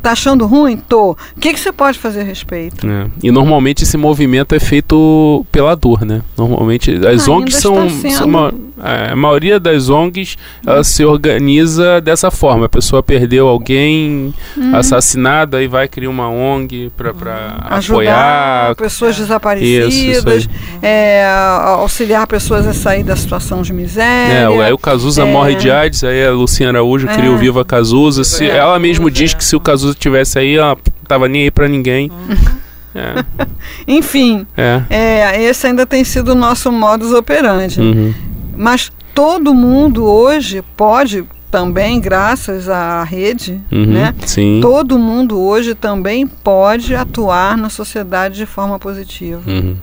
Tá 0.01 0.11
achando 0.11 0.45
ruim? 0.45 0.77
Tô. 0.77 1.11
O 1.11 1.39
que, 1.39 1.53
que 1.53 1.59
você 1.59 1.71
pode 1.71 1.97
fazer 1.97 2.21
a 2.21 2.23
respeito? 2.23 2.87
É. 2.87 3.07
E 3.23 3.31
normalmente 3.31 3.83
esse 3.83 3.97
movimento 3.97 4.53
é 4.55 4.59
feito 4.59 5.45
pela 5.51 5.75
dor, 5.75 6.05
né? 6.05 6.21
Normalmente 6.37 6.91
as 7.05 7.27
ah, 7.27 7.31
ONGs 7.31 7.55
são, 7.55 7.89
são 7.89 8.27
uma, 8.27 8.53
é, 8.83 9.11
a 9.11 9.15
maioria 9.15 9.59
das 9.59 9.89
ONGs 9.89 10.37
ela 10.65 10.83
se 10.83 11.03
organiza 11.03 11.99
dessa 12.01 12.29
forma. 12.29 12.65
A 12.65 12.69
pessoa 12.69 13.01
perdeu 13.01 13.47
alguém 13.47 14.33
hum. 14.57 14.75
assassinado, 14.75 15.57
aí 15.57 15.67
vai 15.67 15.87
criar 15.87 16.09
uma 16.09 16.29
ONG 16.29 16.91
para 16.95 17.11
hum. 17.11 17.13
apoiar 17.61 18.75
pessoas 18.75 19.15
desaparecidas, 19.17 19.93
isso, 19.93 20.29
isso 20.29 20.49
é, 20.81 21.25
auxiliar 21.27 22.27
pessoas 22.27 22.67
a 22.67 22.73
sair 22.73 23.03
da 23.03 23.15
situação 23.15 23.61
de 23.61 23.73
miséria. 23.73 24.33
É, 24.33 24.65
aí 24.65 24.73
o 24.73 24.77
Cazuza 24.77 25.23
é. 25.23 25.31
morre 25.31 25.55
de 25.55 25.71
AIDS, 25.71 26.03
aí 26.03 26.25
a 26.25 26.31
Luciana 26.31 26.77
Araújo 26.77 27.07
cria 27.07 27.31
o 27.31 27.35
é. 27.35 27.37
Viva 27.37 27.65
Cazuza. 27.65 28.23
Se, 28.23 28.45
é. 28.45 28.57
ela 28.57 28.77
mesmo 28.79 29.09
diz 29.09 29.33
que 29.33 29.43
se 29.43 29.55
o 29.55 29.59
Cazuza 29.67 29.93
tivesse 29.93 30.39
aí, 30.39 30.55
ela 30.55 30.77
tava 31.07 31.27
nem 31.27 31.43
aí 31.43 31.51
para 31.51 31.67
ninguém. 31.67 32.09
Uhum. 32.09 32.57
É. 32.95 33.25
Enfim, 33.85 34.47
é. 34.55 34.81
é. 34.89 35.43
esse 35.43 35.67
ainda 35.67 35.85
tem 35.85 36.03
sido 36.05 36.29
o 36.29 36.35
nosso 36.35 36.71
modus 36.71 37.11
operandi. 37.11 37.81
Uhum. 37.81 38.13
Mas 38.55 38.91
todo 39.13 39.53
mundo 39.53 40.05
hoje 40.05 40.63
pode 40.77 41.25
também, 41.51 41.99
graças 41.99 42.69
à 42.69 43.03
rede, 43.03 43.61
uhum, 43.71 43.85
né? 43.85 44.15
Sim. 44.25 44.59
Todo 44.61 44.97
mundo 44.97 45.39
hoje 45.39 45.75
também 45.75 46.25
pode 46.25 46.95
atuar 46.95 47.57
na 47.57 47.69
sociedade 47.69 48.35
de 48.35 48.45
forma 48.45 48.79
positiva. 48.79 49.41
Uhum. 49.45 49.75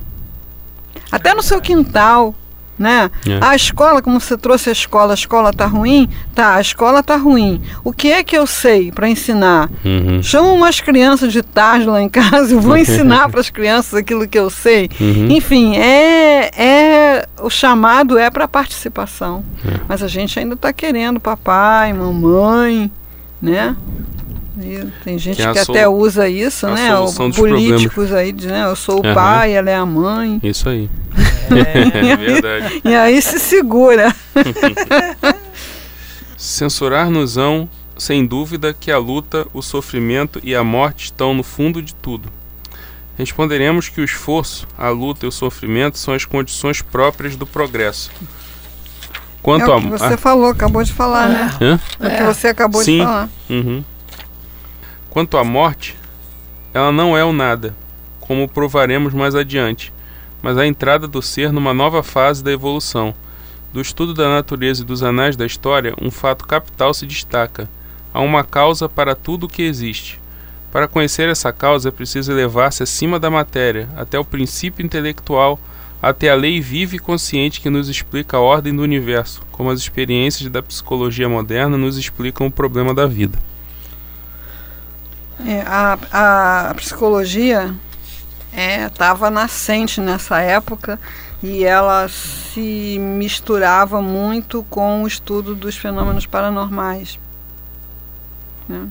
Até 1.13 1.35
no 1.35 1.43
seu 1.43 1.61
quintal, 1.61 2.35
né? 2.79 3.11
É. 3.27 3.39
A 3.41 3.55
escola, 3.55 4.03
como 4.03 4.21
você 4.21 4.37
trouxe 4.37 4.69
a 4.69 4.73
escola, 4.73 5.13
a 5.13 5.15
escola 5.15 5.53
tá 5.53 5.67
ruim? 5.67 6.09
Tá, 6.35 6.57
a 6.57 6.61
escola 6.61 7.03
tá 7.03 7.17
ruim. 7.17 7.61
O 7.85 7.93
que 7.93 8.11
é 8.11 8.23
que 8.23 8.37
eu 8.37 8.47
sei 8.47 8.91
para 8.91 9.09
ensinar? 9.09 9.71
Uhum. 9.85 10.23
Chama 10.23 10.51
umas 10.51 10.81
crianças 10.81 11.33
de 11.33 11.43
tarde 11.43 11.87
lá 11.87 12.01
em 12.01 12.09
casa 12.09 12.55
e 12.55 12.59
vou 12.59 12.77
ensinar 12.77 13.29
para 13.29 13.41
as 13.41 13.51
crianças 13.51 13.95
aquilo 13.95 14.27
que 14.27 14.39
eu 14.39 14.51
sei. 14.51 14.91
Uhum. 15.01 15.31
Enfim, 15.31 15.77
é, 15.77 16.51
é 16.57 17.29
o 17.41 17.51
chamado 17.51 18.19
é 18.19 18.31
para 18.31 18.49
participação. 18.49 19.45
É. 19.65 19.81
Mas 19.89 20.03
a 20.03 20.09
gente 20.09 20.39
ainda 20.39 20.55
está 20.55 20.73
querendo 20.73 21.21
papai, 21.21 21.93
mamãe, 21.93 22.91
né? 23.41 23.77
E 24.57 24.87
tem 25.03 25.19
gente 25.19 25.37
Que 25.37 25.43
é 25.43 25.47
a 25.47 25.53
que 25.53 25.65
sol- 25.65 25.75
até 25.75 25.89
usa 25.89 26.29
isso, 26.29 26.67
a 26.67 26.71
né? 26.75 26.91
políticos 27.37 28.13
aí 28.13 28.31
dizem, 28.31 28.53
né? 28.53 28.65
Eu 28.67 28.77
sou 28.77 29.01
o 29.03 29.07
Aham. 29.07 29.15
pai, 29.15 29.53
ela 29.53 29.69
é 29.71 29.75
a 29.75 29.85
mãe. 29.85 30.39
Isso 30.43 30.69
aí. 30.69 30.89
É. 31.51 32.13
É 32.13 32.17
verdade. 32.17 32.81
E 32.85 32.95
aí 32.95 33.21
se 33.21 33.41
segura. 33.41 34.15
Censurar-nos-ão, 36.37 37.69
sem 37.97 38.25
dúvida, 38.27 38.75
que 38.79 38.91
a 38.91 38.99
luta, 38.99 39.47
o 39.53 39.63
sofrimento 39.63 40.41
e 40.43 40.55
a 40.55 40.63
morte 40.63 41.07
estão 41.07 41.35
no 41.35 41.43
fundo 41.43 41.81
de 41.83 41.95
tudo. 41.95 42.29
Responderemos 43.17 43.89
que 43.89 44.01
o 44.01 44.05
esforço, 44.05 44.67
a 44.77 44.89
luta 44.89 45.25
e 45.25 45.29
o 45.29 45.33
sofrimento 45.33 45.99
são 45.99 46.13
as 46.15 46.25
condições 46.25 46.83
próprias 46.83 47.37
do 47.37 47.47
progresso. 47.47 48.11
Quanto 49.41 49.71
é 49.71 49.73
a. 49.73 49.77
o 49.77 49.81
que 49.83 49.89
você 49.89 50.17
falou, 50.17 50.49
acabou 50.51 50.83
de 50.83 50.93
falar, 50.93 51.29
né? 51.29 51.51
Hã? 51.61 51.81
É 52.01 52.07
o 52.07 52.11
que 52.17 52.23
você 52.35 52.49
acabou 52.49 52.83
Sim. 52.83 52.99
de 52.99 53.05
falar. 53.05 53.29
Uhum. 53.49 53.85
Quanto 55.15 55.39
à 55.39 55.45
morte, 55.45 55.97
ela 56.73 56.91
não 56.91 57.17
é 57.17 57.25
o 57.25 57.33
nada, 57.33 57.73
como 58.19 58.49
provaremos 58.49 59.15
mais 59.15 59.37
adiante, 59.37 59.93
mas 60.43 60.59
a 60.59 60.67
entrada 60.67 61.07
do 61.07 61.23
ser 61.23 61.53
numa 61.53 61.73
nova 61.73 62.03
fase 62.03 62.43
da 62.43 62.51
evolução. 62.51 63.15
Do 63.73 63.81
estudo 63.81 64.13
da 64.13 64.29
natureza 64.29 64.83
e 64.83 64.85
dos 64.85 65.05
anais 65.05 65.37
da 65.37 65.47
história, 65.47 65.95
um 66.03 66.11
fato 66.11 66.45
capital 66.45 66.93
se 66.93 67.07
destaca. 67.07 67.71
Há 68.13 68.21
uma 68.23 68.43
causa 68.43 68.89
para 68.89 69.15
tudo 69.15 69.47
o 69.47 69.49
que 69.49 69.63
existe. 69.63 70.21
Para 70.73 70.89
conhecer 70.89 71.29
essa 71.29 71.53
causa 71.53 71.91
é 71.91 71.93
preciso 71.93 72.33
elevar-se 72.33 72.83
acima 72.83 73.21
da 73.21 73.31
matéria, 73.31 73.89
até 73.97 74.19
o 74.19 74.25
princípio 74.25 74.85
intelectual, 74.85 75.61
até 76.03 76.29
a 76.29 76.35
lei 76.35 76.61
viva 76.61 76.97
e 76.97 76.99
consciente 76.99 77.61
que 77.61 77.71
nos 77.71 77.89
explica 77.89 78.37
a 78.37 78.41
ordem 78.41 78.75
do 78.75 78.83
universo, 78.83 79.43
como 79.53 79.71
as 79.71 79.79
experiências 79.79 80.51
da 80.51 80.61
psicologia 80.61 81.29
moderna 81.29 81.79
nos 81.79 81.97
explicam 81.97 82.49
o 82.49 82.51
problema 82.51 82.93
da 82.93 83.07
vida. 83.07 83.39
É, 85.47 85.63
a, 85.67 85.99
a, 86.71 86.75
psicologia 86.75 87.75
estava 88.87 89.31
nascente 89.31 90.01
nessa 90.01 90.41
época 90.41 90.99
e 91.43 91.65
ela 91.65 92.09
se 92.09 92.99
misturava 92.99 94.01
muito 94.01 94.65
com 94.71 95.03
o 95.03 95.07
estudo 95.07 95.55
dos 95.55 95.77
fenômenos 95.77 96.25
paranormais. 96.25 97.19
né? 98.69 98.89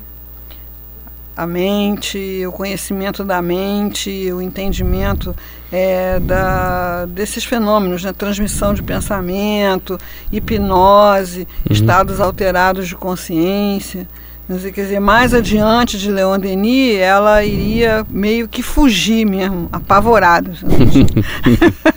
A 1.35 1.47
mente, 1.47 2.45
o 2.45 2.51
conhecimento 2.51 3.23
da 3.23 3.41
mente, 3.41 4.31
o 4.31 4.39
entendimento 4.39 5.35
é, 5.71 6.19
da, 6.19 7.07
desses 7.07 7.43
fenômenos, 7.43 8.03
né? 8.03 8.13
transmissão 8.13 8.71
de 8.71 8.83
pensamento, 8.83 9.99
hipnose, 10.31 11.39
Uhum. 11.39 11.71
estados 11.71 12.19
alterados 12.19 12.87
de 12.87 12.95
consciência. 12.95 14.07
Quer 14.45 14.83
dizer, 14.83 14.99
mais 14.99 15.33
adiante 15.33 15.97
de 15.97 16.11
Leon 16.11 16.37
Denis, 16.37 16.97
ela 16.99 17.43
iria 17.45 18.05
meio 18.09 18.47
que 18.47 18.61
fugir 18.61 19.25
mesmo, 19.25 19.69
apavorada. 19.71 20.51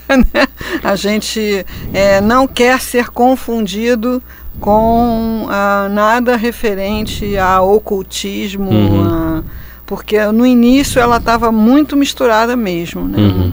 A 0.83 0.95
gente 0.97 1.67
é, 1.93 2.21
não 2.21 2.47
quer 2.47 2.81
ser 2.81 3.09
confundido 3.11 4.23
com 4.61 5.47
ah, 5.51 5.89
nada 5.91 6.37
referente 6.37 7.37
a 7.37 7.61
ocultismo, 7.61 8.71
Uhum. 8.71 9.05
a- 9.09 9.43
porque 9.85 10.25
no 10.33 10.45
início 10.47 11.01
ela 11.01 11.19
estava 11.19 11.53
muito 11.53 11.97
misturada 11.97 12.57
mesmo. 12.57 13.07
Né? 13.07 13.19
Uhum. 13.19 13.53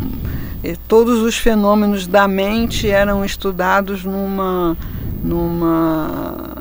E 0.64 0.76
todos 0.88 1.20
os 1.22 1.36
fenômenos 1.36 2.08
da 2.08 2.28
mente 2.28 2.90
eram 2.90 3.24
estudados 3.26 4.04
numa, 4.06 4.76
numa, 5.24 6.53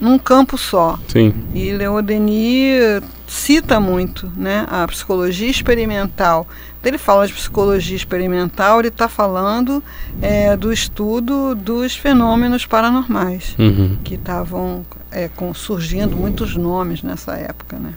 num 0.00 0.18
campo 0.18 0.56
só. 0.56 0.98
Sim. 1.08 1.34
E 1.54 1.70
Leon 1.72 2.02
Denis 2.02 3.02
cita 3.28 3.78
muito 3.78 4.32
né, 4.36 4.66
a 4.70 4.86
psicologia 4.88 5.48
experimental. 5.50 6.46
Quando 6.80 6.86
ele 6.86 6.98
fala 6.98 7.26
de 7.26 7.32
psicologia 7.34 7.94
experimental, 7.96 8.78
ele 8.80 8.88
está 8.88 9.08
falando 9.08 9.82
é, 10.22 10.56
do 10.56 10.72
estudo 10.72 11.54
dos 11.54 11.94
fenômenos 11.94 12.64
paranormais, 12.66 13.54
Uhum. 13.58 13.98
que 14.02 14.14
estavam 14.14 14.84
é, 15.10 15.28
com- 15.28 15.52
surgindo 15.52 16.16
muitos 16.16 16.56
nomes 16.56 17.02
nessa 17.02 17.34
época, 17.36 17.76
né? 17.78 17.92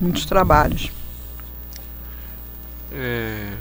muitos 0.00 0.24
trabalhos. 0.24 0.90
É... 2.92 3.52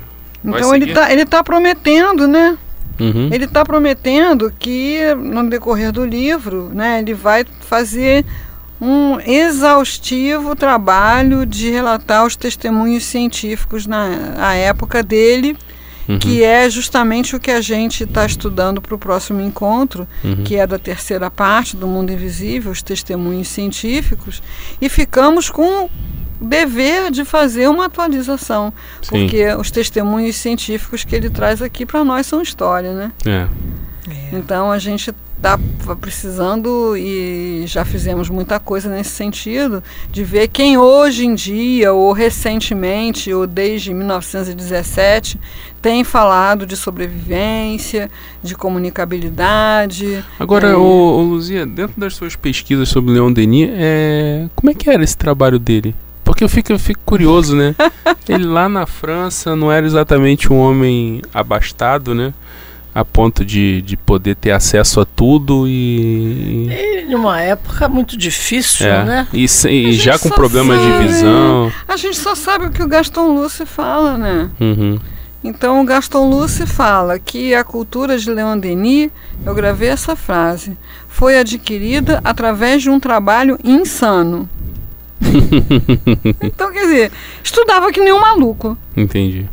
Então 0.44 0.74
ele 0.74 0.86
está 0.90 1.12
ele 1.12 1.26
tá 1.26 1.44
prometendo, 1.44 2.28
né? 2.28 2.58
Uhum. 3.00 3.30
Ele 3.32 3.46
está 3.46 3.64
prometendo 3.64 4.52
que 4.58 5.00
no 5.16 5.50
decorrer 5.50 5.92
do 5.92 6.06
livro, 6.06 6.70
né, 6.74 7.00
ele 7.00 7.14
vai 7.14 7.46
fazer 7.62 8.26
um 8.82 9.20
exaustivo 9.20 10.56
trabalho 10.56 11.46
de 11.46 11.70
relatar 11.70 12.26
os 12.26 12.36
testemunhos 12.36 13.04
científicos 13.04 13.86
na 13.86 14.56
época 14.56 15.04
dele, 15.04 15.58
Uhum. 16.08 16.18
que 16.18 16.44
é 16.44 16.68
justamente 16.68 17.36
o 17.36 17.40
que 17.40 17.52
a 17.52 17.62
gente 17.62 18.04
está 18.04 18.26
estudando 18.26 18.82
para 18.82 18.96
o 18.96 18.98
próximo 18.98 19.42
encontro, 19.42 20.08
Uhum. 20.24 20.44
que 20.44 20.56
é 20.56 20.66
da 20.66 20.80
terceira 20.80 21.30
parte 21.30 21.78
do 21.78 21.86
Mundo 21.86 22.12
Invisível, 22.12 22.72
os 22.72 22.82
testemunhos 22.82 23.48
científicos, 23.48 24.42
e 24.82 24.90
ficamos 24.90 25.52
com 25.52 25.88
dever 26.40 27.12
de 27.12 27.26
fazer 27.26 27.68
uma 27.68 27.86
atualização, 27.86 28.74
Sim. 29.02 29.10
porque 29.10 29.46
os 29.56 29.70
testemunhos 29.72 30.36
científicos 30.36 31.04
que 31.04 31.16
ele 31.16 31.30
traz 31.30 31.62
aqui 31.62 31.86
para 31.86 32.04
nós 32.04 32.26
são 32.26 32.42
história, 32.42 32.94
né? 32.94 33.12
É. 33.26 33.48
Então 34.32 34.72
a 34.72 34.78
gente 34.80 35.14
está 35.38 35.58
precisando 36.02 36.98
e 36.98 37.64
já 37.66 37.86
fizemos 37.86 38.30
muita 38.30 38.60
coisa 38.60 38.90
nesse 38.90 39.12
sentido 39.12 39.82
de 40.12 40.22
ver 40.24 40.50
quem 40.50 40.78
hoje 40.78 41.26
em 41.26 41.34
dia 41.34 41.94
ou 41.94 42.12
recentemente 42.12 43.34
ou 43.34 43.48
desde 43.48 43.94
1917 43.94 45.40
tem 45.82 46.04
falado 46.04 46.66
de 46.66 46.76
sobrevivência, 46.76 48.12
de 48.44 48.54
comunicabilidade. 48.56 50.24
Agora, 50.38 50.70
É. 50.70 50.76
ô, 50.76 50.82
ô, 50.82 51.24
Luzia, 51.24 51.66
dentro 51.66 52.00
das 52.00 52.16
suas 52.16 52.36
pesquisas 52.36 52.90
sobre 52.90 53.14
Leon 53.14 53.32
Denis, 53.32 53.70
é... 53.72 54.48
como 54.56 54.72
é 54.72 54.74
que 54.74 54.90
era 54.90 55.04
esse 55.04 55.16
trabalho 55.18 55.58
dele? 55.58 55.96
Porque 56.40 56.46
eu 56.46 56.50
fico, 56.50 56.72
eu 56.72 56.80
fico 56.80 57.02
curioso, 57.06 57.54
né? 57.54 57.76
Ele 58.30 58.46
lá 58.46 58.70
na 58.70 58.86
França 58.86 59.58
não 59.58 59.70
era 59.70 59.86
exatamente 59.86 60.52
um 60.54 60.58
homem 60.58 61.22
abastado, 61.34 62.16
né? 62.16 62.34
A 62.96 63.04
ponto 63.04 63.44
de, 63.44 63.82
de 63.82 63.98
poder 63.98 64.36
ter 64.38 64.52
acesso 64.52 65.02
a 65.02 65.06
tudo 65.06 65.66
e. 65.68 66.70
E 66.72 67.06
numa 67.12 67.42
época 67.42 67.90
muito 67.90 68.16
difícil, 68.18 68.88
É, 68.88 69.04
né? 69.04 69.28
e, 69.34 69.50
se- 69.50 69.68
A 69.68 69.72
e 69.72 69.92
gente 69.92 70.04
já 70.06 70.18
com 70.18 70.30
problemas 70.30 70.80
de 70.80 70.88
sabe. 70.90 71.08
visão. 71.08 71.72
A 71.86 71.98
gente 71.98 72.18
só 72.18 72.34
sabe 72.36 72.68
o 72.68 72.72
que 72.72 72.82
o 72.82 72.88
Gaston 72.88 73.34
Luce 73.36 73.66
fala, 73.66 74.18
né? 74.18 74.50
Uhum. 74.62 74.98
Então 75.44 75.82
o 75.82 75.86
Gaston 75.86 76.30
Luce 76.30 76.66
fala 76.66 77.20
que 77.20 77.54
a 77.54 77.64
cultura 77.66 78.18
de 78.18 78.30
Leon 78.32 78.58
Denis, 78.58 79.10
eu 79.46 79.54
gravei 79.54 79.90
essa 79.90 80.16
frase, 80.16 80.78
foi 81.08 81.38
adquirida 81.38 82.22
através 82.24 82.82
de 82.82 82.90
um 82.90 83.00
trabalho 83.00 83.58
insano. 83.64 84.50
então, 86.42 86.72
quer 86.72 86.82
dizer, 86.82 87.12
estudava 87.44 87.92
que 87.92 88.00
nem 88.00 88.14
um 88.14 88.20
maluco. 88.20 88.78
Entendi. 88.96 89.48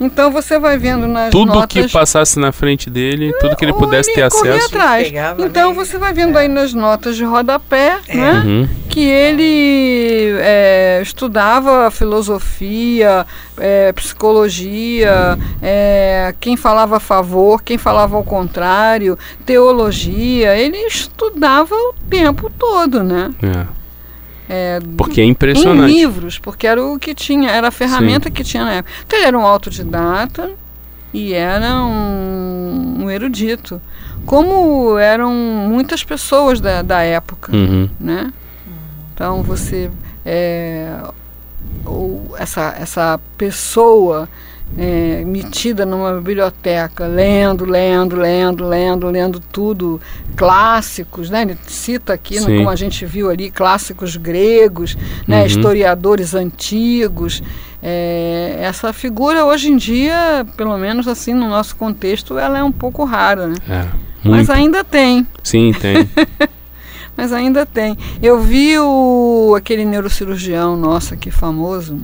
Então 0.00 0.30
você 0.30 0.58
vai 0.58 0.78
vendo 0.78 1.06
nas 1.06 1.30
Tudo 1.30 1.52
notas... 1.52 1.66
que 1.86 1.92
passasse 1.92 2.38
na 2.38 2.50
frente 2.50 2.88
dele, 2.88 3.34
tudo 3.38 3.54
que 3.54 3.66
ele 3.66 3.74
pudesse 3.74 4.12
ter 4.14 4.30
corria 4.30 4.54
acesso. 4.54 4.74
atrás. 4.74 5.08
Pegava 5.08 5.44
Então 5.44 5.74
você 5.74 5.98
vai 5.98 6.14
vendo 6.14 6.38
aí 6.38 6.48
nas 6.48 6.72
notas 6.72 7.16
de 7.16 7.24
rodapé, 7.24 7.98
né? 8.08 8.42
Uhum. 8.46 8.68
que 8.88 9.00
ele 9.06 10.38
é, 10.40 11.00
estudava 11.02 11.90
filosofia, 11.90 13.26
é, 13.58 13.92
psicologia, 13.92 15.38
é, 15.60 16.34
quem 16.40 16.56
falava 16.56 16.96
a 16.96 17.00
favor, 17.00 17.62
quem 17.62 17.76
falava 17.76 18.16
ao 18.16 18.24
contrário, 18.24 19.18
teologia, 19.44 20.56
ele 20.56 20.78
estudava 20.78 21.74
o 21.74 21.94
tempo 22.08 22.50
todo, 22.58 23.04
né? 23.04 23.30
É. 23.42 23.79
É, 24.52 24.80
Porque 24.96 25.20
é 25.20 25.24
em 25.24 25.28
impressionante. 25.30 25.92
livros, 25.92 26.38
porque 26.38 26.66
era 26.66 26.84
o 26.84 26.98
que 26.98 27.14
tinha, 27.14 27.50
era 27.50 27.68
a 27.68 27.70
ferramenta 27.70 28.28
que 28.30 28.42
tinha 28.42 28.64
na 28.64 28.72
época. 28.74 28.92
Então 29.06 29.18
ele 29.18 29.28
era 29.28 29.38
um 29.38 29.46
autodidata 29.46 30.50
e 31.14 31.32
era 31.32 31.82
um, 31.84 33.04
um 33.04 33.10
erudito. 33.10 33.80
Como 34.26 34.98
eram 34.98 35.32
muitas 35.32 36.02
pessoas 36.04 36.60
da, 36.60 36.82
da 36.82 37.00
época 37.02 37.54
Uhum. 37.54 37.88
né? 37.98 38.32
Então 39.14 39.42
você 39.42 39.90
é, 40.26 40.96
ou 41.84 42.34
essa 42.38 42.74
essa 42.78 43.20
pessoa 43.38 44.28
é, 44.78 45.24
metida 45.24 45.84
numa 45.84 46.14
biblioteca, 46.14 47.06
lendo, 47.06 47.64
lendo, 47.64 48.16
lendo, 48.16 48.66
lendo, 48.66 49.06
lendo 49.08 49.40
tudo, 49.40 50.00
clássicos, 50.36 51.28
né? 51.28 51.42
Ele 51.42 51.58
cita 51.66 52.12
aqui, 52.12 52.36
né, 52.36 52.46
Sim. 52.46 52.56
como 52.58 52.70
a 52.70 52.76
gente 52.76 53.04
viu 53.04 53.30
ali, 53.30 53.50
clássicos 53.50 54.16
gregos, 54.16 54.96
né? 55.26 55.40
Uhum. 55.40 55.46
historiadores 55.46 56.34
antigos. 56.34 57.42
É, 57.82 58.58
essa 58.60 58.92
figura 58.92 59.44
hoje 59.44 59.70
em 59.70 59.76
dia, 59.76 60.46
pelo 60.56 60.76
menos 60.76 61.08
assim 61.08 61.32
no 61.32 61.48
nosso 61.48 61.74
contexto, 61.76 62.38
ela 62.38 62.58
é 62.58 62.62
um 62.62 62.72
pouco 62.72 63.04
rara, 63.04 63.48
né? 63.48 63.56
É, 63.68 63.86
Mas 64.22 64.50
ainda 64.50 64.84
tem, 64.84 65.26
Sim, 65.42 65.72
tem. 65.72 66.08
mas 67.16 67.32
ainda 67.32 67.66
tem. 67.66 67.96
Eu 68.22 68.40
vi 68.40 68.78
o, 68.78 69.54
aquele 69.56 69.84
neurocirurgião 69.84 70.76
nosso 70.76 71.14
aqui 71.14 71.30
famoso, 71.30 71.98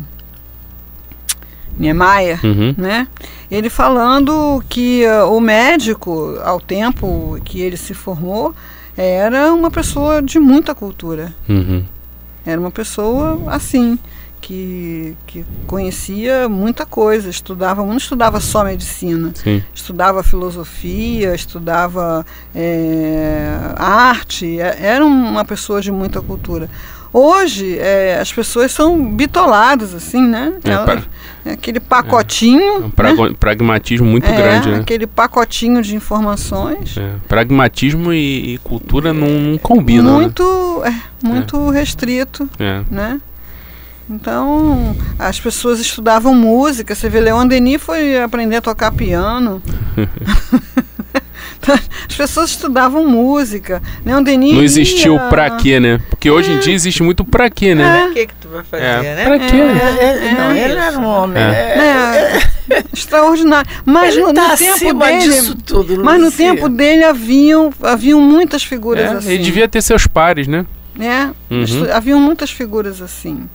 Niemeyer, 1.79 2.41
Uhum. 2.45 2.75
né? 2.79 3.07
Ele 3.51 3.69
falando 3.71 4.62
que 4.69 5.05
ah, 5.07 5.27
o 5.27 5.41
médico, 5.41 6.39
ao 6.45 6.61
tempo 6.61 7.39
que 7.45 7.61
ele 7.61 7.77
se 7.77 7.95
formou, 7.95 8.55
era 8.97 9.53
uma 9.53 9.71
pessoa 9.71 10.23
de 10.23 10.39
muita 10.39 10.75
cultura. 10.75 11.35
Uhum. 11.49 11.85
Era 12.47 12.61
uma 12.61 12.71
pessoa 12.71 13.43
assim, 13.49 13.99
que, 14.41 15.15
que 15.27 15.45
conhecia 15.67 16.49
muita 16.49 16.87
coisa, 16.87 17.29
estudava, 17.29 17.85
não 17.85 17.97
estudava 17.97 18.39
só 18.41 18.62
medicina, 18.65 19.33
Sim. 19.35 19.62
estudava 19.75 20.23
filosofia, 20.23 21.35
estudava 21.35 22.25
eh, 22.55 23.59
arte, 23.77 24.61
é- 24.61 24.77
era 24.81 25.05
uma 25.05 25.45
pessoa 25.45 25.81
de 25.81 25.91
muita 25.91 26.21
cultura. 26.21 26.69
Hoje 27.18 27.79
eh, 27.79 28.18
as 28.20 28.31
pessoas 28.31 28.72
são 28.72 29.02
bitoladas, 29.14 29.94
assim, 29.94 30.20
né? 30.20 30.52
É, 30.62 30.70
Elas- 30.70 30.85
pra- 30.85 31.52
aquele 31.52 31.81
pacotinho. 31.81 32.74
É 32.74 32.79
um 32.81 32.90
prago- 32.90 33.35
pragmatismo 33.37 34.07
muito 34.07 34.26
é, 34.26 34.37
grande, 34.37 34.68
né? 34.68 34.79
aquele 34.81 35.07
pacotinho 35.07 35.81
de 35.81 35.96
informações. 35.96 36.94
É, 36.98 37.12
Pragmatismo 37.26 38.12
e, 38.12 38.55
e 38.55 38.59
cultura 38.59 39.14
não, 39.14 39.29
não 39.29 39.57
combinam, 39.57 40.12
muito, 40.12 40.83
é, 40.85 40.94
muito 41.26 41.70
restrito, 41.70 42.44
né? 42.59 42.85
É. 42.90 42.94
né? 42.94 43.20
Então, 44.11 44.94
as 45.18 45.40
pessoas 45.40 45.81
estudavam 45.81 46.35
música. 46.35 46.94
Você 46.94 47.09
vê, 47.09 47.18
Leon 47.18 47.46
Denis 47.46 47.81
foi 47.83 48.20
aprender 48.20 48.57
a 48.57 48.61
tocar 48.61 48.92
piano. 48.92 49.62
As 52.09 52.14
pessoas 52.16 52.51
estudavam 52.51 53.07
música. 53.09 53.83
Leon 54.05 54.23
Denis. 54.23 54.55
Não 54.55 54.62
existiu 54.62 55.14
ia- 55.14 55.21
pra 55.29 55.51
quê, 55.51 55.81
né? 55.81 56.01
Porque 56.11 56.31
hoje 56.31 56.53
em 56.53 56.59
dia 56.59 56.75
existe 56.75 57.03
muito 57.03 57.25
pra 57.25 57.51
quê, 57.51 57.75
né? 57.75 58.07
O 58.11 58.12
que 58.14 58.27
que 58.27 58.35
tu 58.35 58.49
vai 58.49 58.62
fazer, 58.64 58.85
É, 58.85 59.14
né? 59.16 59.25
pra 59.25 59.38
quê? 59.38 59.57
É, 59.57 60.29
é, 60.29 60.35
não, 60.35 60.51
É 60.51 60.64
ele 60.64 60.75
era 60.79 60.99
um 60.99 61.05
homem. 61.07 61.42
É. 61.42 61.47
é, 61.47 62.42
É, 62.71 62.85
extraordinário. 62.92 63.69
Mas 63.85 64.14
ele 64.14 64.25
no, 64.27 64.35
tá 64.35 64.49
no 64.49 64.57
tempo 64.57 64.73
acima 64.75 65.07
dele. 65.07 65.19
disso 65.21 65.57
tudo. 65.57 66.05
Mas 66.05 66.21
no 66.21 66.31
tempo 66.33 66.69
dele 66.69 67.05
haviam, 67.05 67.73
haviam 67.83 68.21
muitas 68.21 68.62
figuras 68.62 69.05
É, 69.05 69.09
assim. 69.16 69.31
Ele 69.33 69.42
devia 69.42 69.69
ter 69.69 69.83
seus 69.83 70.07
pares, 70.07 70.47
né? 70.47 70.64
né? 70.95 71.33
Uhum. 71.51 71.64
Haviam 71.92 72.19
muitas 72.21 72.51
figuras 72.51 73.01
assim. 73.03 73.49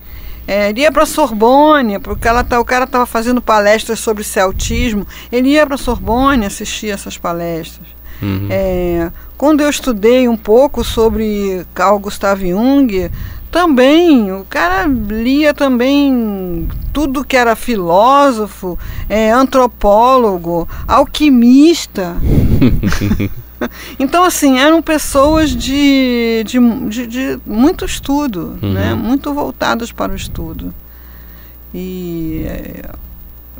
É, 0.46 0.70
ele 0.70 0.80
ia 0.80 0.92
para 0.92 1.06
Sorbonne, 1.06 1.98
porque 1.98 2.26
ela 2.26 2.42
tá, 2.42 2.60
o 2.60 2.64
cara 2.64 2.84
estava 2.84 3.06
fazendo 3.06 3.40
palestras 3.40 4.00
sobre 4.00 4.24
celtismo. 4.24 5.06
Ele 5.30 5.50
ia 5.50 5.66
para 5.66 5.76
Sorbonne 5.76 6.46
assistir 6.46 6.88
essas 6.88 7.16
palestras. 7.16 7.86
Uhum. 8.20 8.48
É, 8.50 9.10
quando 9.36 9.60
eu 9.60 9.70
estudei 9.70 10.28
um 10.28 10.36
pouco 10.36 10.84
sobre 10.84 11.66
Carl 11.74 11.98
Gustav 11.98 12.40
Jung, 12.40 13.10
também 13.50 14.32
o 14.32 14.46
cara 14.48 14.86
lia 14.86 15.52
também 15.52 16.68
tudo 16.92 17.24
que 17.24 17.36
era 17.36 17.56
filósofo, 17.56 18.78
é, 19.08 19.30
antropólogo, 19.30 20.68
alquimista. 20.86 22.16
Então, 23.98 24.24
assim, 24.24 24.58
eram 24.58 24.80
pessoas 24.82 25.50
de, 25.50 26.42
de, 26.46 26.58
de, 26.88 27.06
de 27.06 27.38
muito 27.46 27.84
estudo, 27.84 28.58
Uhum. 28.62 28.72
né? 28.72 28.94
muito 28.94 29.32
voltadas 29.34 29.90
para 29.92 30.12
o 30.12 30.16
estudo. 30.16 30.72
E, 31.74 32.44
é, 32.46 32.90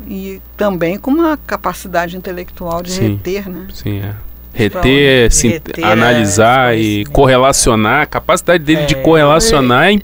e 0.07 0.41
também 0.55 0.97
com 0.97 1.11
uma 1.11 1.37
capacidade 1.37 2.15
intelectual 2.15 2.81
de 2.83 2.91
Sim. 2.91 3.07
reter, 3.13 3.49
né? 3.49 3.67
Sim, 3.73 3.99
é. 4.01 4.13
Reter, 4.55 5.31
sim, 5.31 5.47
Reter 5.49 5.83
analisar 5.83 6.73
as 6.75 6.79
e 6.79 7.03
né? 7.07 7.11
correlacionar. 7.11 8.01
A 8.03 8.05
capacidade 8.05 8.63
dele 8.63 8.85
de 8.85 8.93
É. 8.93 9.01
correlacionar 9.01 9.91
é, 9.91 9.99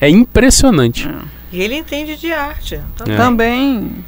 é 0.00 0.08
impressionante. 0.08 1.10
E 1.52 1.60
ele 1.60 1.74
entende 1.74 2.14
de 2.16 2.32
arte. 2.32 2.80
também. 2.96 3.14
É. 3.14 3.16
Também, 3.16 4.04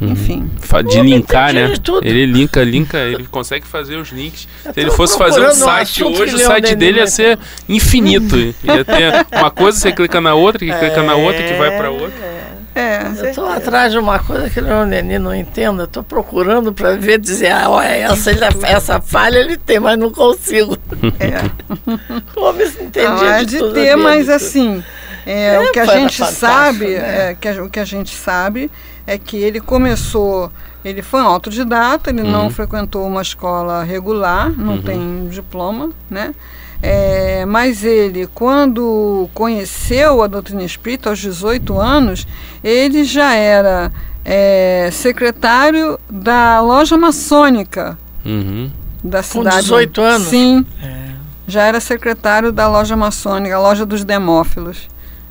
Uhum. 0.00 0.12
enfim. 0.12 0.50
De 0.88 1.00
linkar, 1.00 1.52
né? 1.52 1.72
Ele 2.02 2.24
linka, 2.26 2.62
linka, 2.62 2.98
ele 2.98 3.26
consegue 3.26 3.66
fazer 3.66 3.96
os 3.96 4.10
links. 4.10 4.46
Eu 4.64 4.72
Se 4.72 4.80
ele 4.80 4.90
fosse 4.90 5.18
fazer 5.18 5.40
um 5.40 5.48
um 5.50 5.54
site 5.54 6.04
hoje, 6.04 6.36
o 6.36 6.38
site 6.38 6.74
dele 6.76 6.98
ia 7.00 7.06
ser 7.06 7.38
infinito. 7.68 8.36
Ia 8.62 8.84
ter 8.84 9.26
uma 9.32 9.50
coisa, 9.50 9.78
você 9.78 9.90
clica 9.92 10.20
na 10.20 10.34
outra, 10.34 10.58
que 10.64 10.72
clica 10.72 11.02
na 11.02 11.14
outra, 11.16 11.42
que 11.42 11.54
vai 11.54 11.76
pra 11.76 11.90
outra. 11.90 12.38
É, 12.74 13.02
Eu 13.18 13.24
estou 13.30 13.46
atrás 13.48 13.90
de 13.90 13.98
uma 13.98 14.20
coisa 14.20 14.48
que 14.48 14.60
o 14.60 14.62
Leon 14.64 14.86
não 15.20 15.34
entenda. 15.34 15.82
Estou 15.82 16.04
procurando 16.04 16.72
para 16.72 16.94
ver, 16.96 17.18
dizer, 17.18 17.50
ah, 17.50 17.68
olha, 17.68 17.88
essa, 17.88 18.30
essa 18.64 19.00
falha 19.00 19.38
ele 19.38 19.56
tem, 19.56 19.80
mas 19.80 19.98
não 19.98 20.12
consigo. 20.12 20.78
é. 21.18 21.50
O 22.38 22.44
homem 22.44 22.66
se 22.68 22.80
entendia 22.82 23.10
Não, 23.10 23.24
é 23.24 23.38
de, 23.40 23.46
de 23.46 23.58
tudo, 23.58 23.74
ter, 23.74 23.96
mas 23.96 24.26
tudo. 24.26 24.32
assim, 24.34 24.84
é, 25.26 25.54
É, 25.54 25.60
o 25.60 25.72
que 25.72 25.80
a 25.80 25.86
gente 25.86 26.24
sabe, 26.26 26.86
né? 26.86 27.30
é, 27.30 27.36
que 27.40 27.48
a- 27.48 27.64
o 27.64 27.68
que 27.68 27.80
a 27.80 27.84
gente 27.84 28.14
sabe 28.14 28.70
é 29.08 29.16
que 29.18 29.36
ele 29.36 29.58
começou, 29.60 30.52
ele 30.84 31.00
foi 31.02 31.20
um 31.22 31.26
autodidata, 31.26 32.10
ele 32.10 32.22
Uhum. 32.22 32.30
não 32.30 32.50
frequentou 32.50 33.06
uma 33.06 33.22
escola 33.22 33.82
regular, 33.82 34.50
não 34.56 34.74
Uhum. 34.74 34.82
tem 34.82 35.28
diploma, 35.28 35.90
né? 36.10 36.34
É, 36.82 37.44
mas 37.46 37.82
ele, 37.84 38.28
quando 38.32 39.28
conheceu 39.34 40.22
a 40.22 40.26
doutrina 40.28 40.62
espírita 40.62 41.08
aos 41.10 41.18
18 41.18 41.78
anos, 41.80 42.26
ele 42.62 43.02
já 43.02 43.34
era 43.34 43.90
é, 44.24 44.90
secretário 44.92 45.98
da 46.10 46.60
loja 46.60 46.96
maçônica 46.98 47.98
Uhum. 48.26 48.70
da 49.02 49.18
Com 49.22 49.24
cidade. 49.24 49.62
18 49.62 50.00
anos? 50.02 50.28
Sim 50.28 50.66
É. 50.82 51.08
já 51.46 51.62
era 51.62 51.80
secretário 51.80 52.52
da 52.52 52.68
loja 52.68 52.94
maçônica, 52.94 53.56
a 53.56 53.58
loja 53.60 53.86
dos 53.86 54.04
Demófilos, 54.04 54.86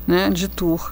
né, 0.06 0.30
de 0.30 0.48
Tours. 0.48 0.90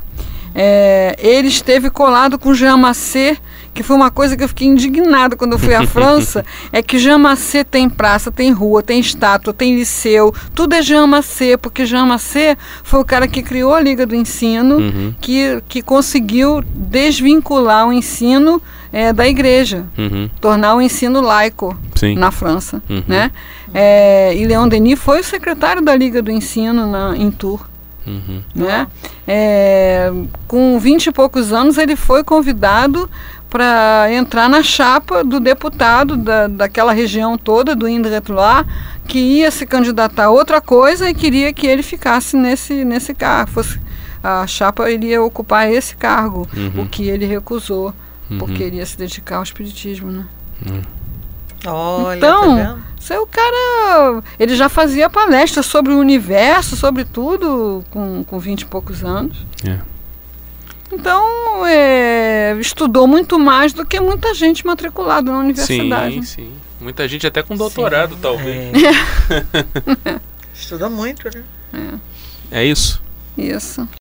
É, 0.59 1.15
ele 1.19 1.49
esteve 1.49 1.91
colado 1.91 2.39
com 2.39 2.55
Jean 2.55 2.79
Massé, 2.79 3.37
que 3.75 3.83
foi 3.83 3.95
uma 3.95 4.11
coisa 4.11 4.35
que 4.39 4.43
eu 4.43 4.49
fiquei 4.49 4.67
indignada 4.67 5.37
quando 5.37 5.53
eu 5.53 5.59
fui 5.59 5.75
à 5.75 5.85
França, 5.87 6.43
é 6.73 6.81
que 6.83 6.99
Jean 6.99 7.19
Massé 7.19 7.63
tem 7.63 7.91
praça, 7.91 8.33
tem 8.33 8.51
rua, 8.51 8.83
tem 8.83 8.99
estátua, 8.99 9.53
tem 9.53 9.77
liceu, 9.77 10.35
tudo 10.55 10.73
é 10.75 10.81
Jean 10.81 11.07
Massé, 11.07 11.59
porque 11.59 11.85
Jean 11.85 12.07
Massé 12.07 12.57
foi 12.83 13.01
o 13.01 13.05
cara 13.05 13.29
que 13.29 13.43
criou 13.43 13.75
a 13.75 13.81
Liga 13.83 14.07
do 14.07 14.15
Ensino, 14.15 14.77
Uhum. 14.79 15.15
que, 15.21 15.63
que 15.69 15.83
conseguiu 15.83 16.63
desvincular 17.07 17.87
o 17.87 17.93
ensino 17.93 18.63
é, 18.93 19.13
da 19.13 19.29
igreja, 19.29 19.85
Uhum. 19.99 20.31
tornar 20.41 20.75
o 20.75 20.81
ensino 20.81 21.21
laico 21.21 21.77
Sim. 21.95 22.15
na 22.17 22.31
França, 22.31 22.83
Uhum. 22.89 23.03
né? 23.07 23.31
É, 23.75 24.35
e 24.35 24.47
Leon 24.47 24.69
Denis 24.69 24.99
foi 24.99 25.21
o 25.21 25.25
secretário 25.25 25.83
da 25.83 25.95
Liga 25.95 26.23
do 26.23 26.31
Ensino 26.31 26.91
na, 26.91 27.15
em 27.15 27.31
Tours, 27.31 27.63
Uhum. 28.07 28.41
né? 28.55 28.87
É, 29.27 30.13
com 30.47 30.79
20 30.79 31.07
e 31.07 31.13
poucos 31.13 31.53
anos 31.53 31.77
ele 31.77 31.97
foi 31.97 32.23
convidado 32.23 33.11
para 33.51 34.07
entrar 34.13 34.49
na 34.49 34.63
chapa 34.63 35.25
do 35.25 35.41
deputado 35.41 36.17
da, 36.17 36.47
daquela 36.47 36.93
região 36.93 37.37
toda, 37.39 37.75
do 37.75 37.89
Indre-et-Loire, 37.89 38.67
que 39.09 39.19
ia 39.19 39.51
se 39.51 39.65
candidatar 39.67 40.25
a 40.25 40.31
outra 40.31 40.61
coisa 40.61 41.09
e 41.09 41.15
queria 41.15 41.53
que 41.53 41.67
ele 41.67 41.83
ficasse 41.83 42.37
nesse, 42.37 42.85
nesse 42.85 43.15
cargo. 43.15 43.51
Fosse, 43.53 43.81
a 44.23 44.47
chapa 44.47 44.91
iria 44.91 45.23
ocupar 45.23 45.71
esse 45.71 45.97
cargo, 45.97 46.47
Uhum. 46.57 46.83
o 46.83 46.87
que 46.89 47.09
ele 47.09 47.25
recusou, 47.27 47.95
Uhum. 48.31 48.39
porque 48.39 48.63
ele 48.63 48.77
ia 48.77 48.87
se 48.87 48.99
dedicar 48.99 49.37
ao 49.37 49.43
espiritismo, 49.45 50.11
né? 50.11 50.25
Olha, 51.67 52.17
Então, 52.19 52.57
tá 52.57 52.77
é 53.13 53.19
o 53.21 53.27
cara. 53.27 54.23
Ele 54.39 54.55
já 54.57 54.69
fazia 54.69 55.09
palestra 55.11 55.63
sobre 55.63 55.93
o 55.93 55.99
universo, 55.99 56.77
sobre 56.77 57.05
tudo, 57.05 57.85
com, 57.91 58.25
com 58.25 58.39
20 58.39 58.63
e 58.63 58.67
poucos 58.67 59.05
anos. 59.05 59.45
É. 59.67 59.79
Então, 60.93 61.67
é, 61.67 62.57
estudou 62.61 63.07
muito 63.07 63.39
mais 63.39 63.73
do 63.73 63.85
que 63.85 63.99
muita 64.01 64.33
gente 64.35 64.65
matriculada 64.65 65.31
na 65.31 65.39
universidade. 65.39 66.15
Sim, 66.15 66.23
sim. 66.23 66.53
Muita 66.81 67.09
gente 67.09 67.27
até 67.27 67.43
com 67.43 67.57
doutorado, 67.57 68.15
Sim, 68.15 68.21
talvez. 68.21 68.73
é. 68.83 70.21
Estuda 70.55 70.89
muito, 70.89 71.29
né? 71.35 71.43
É 72.51 72.65
isso. 72.65 73.03
Isso. 73.37 73.89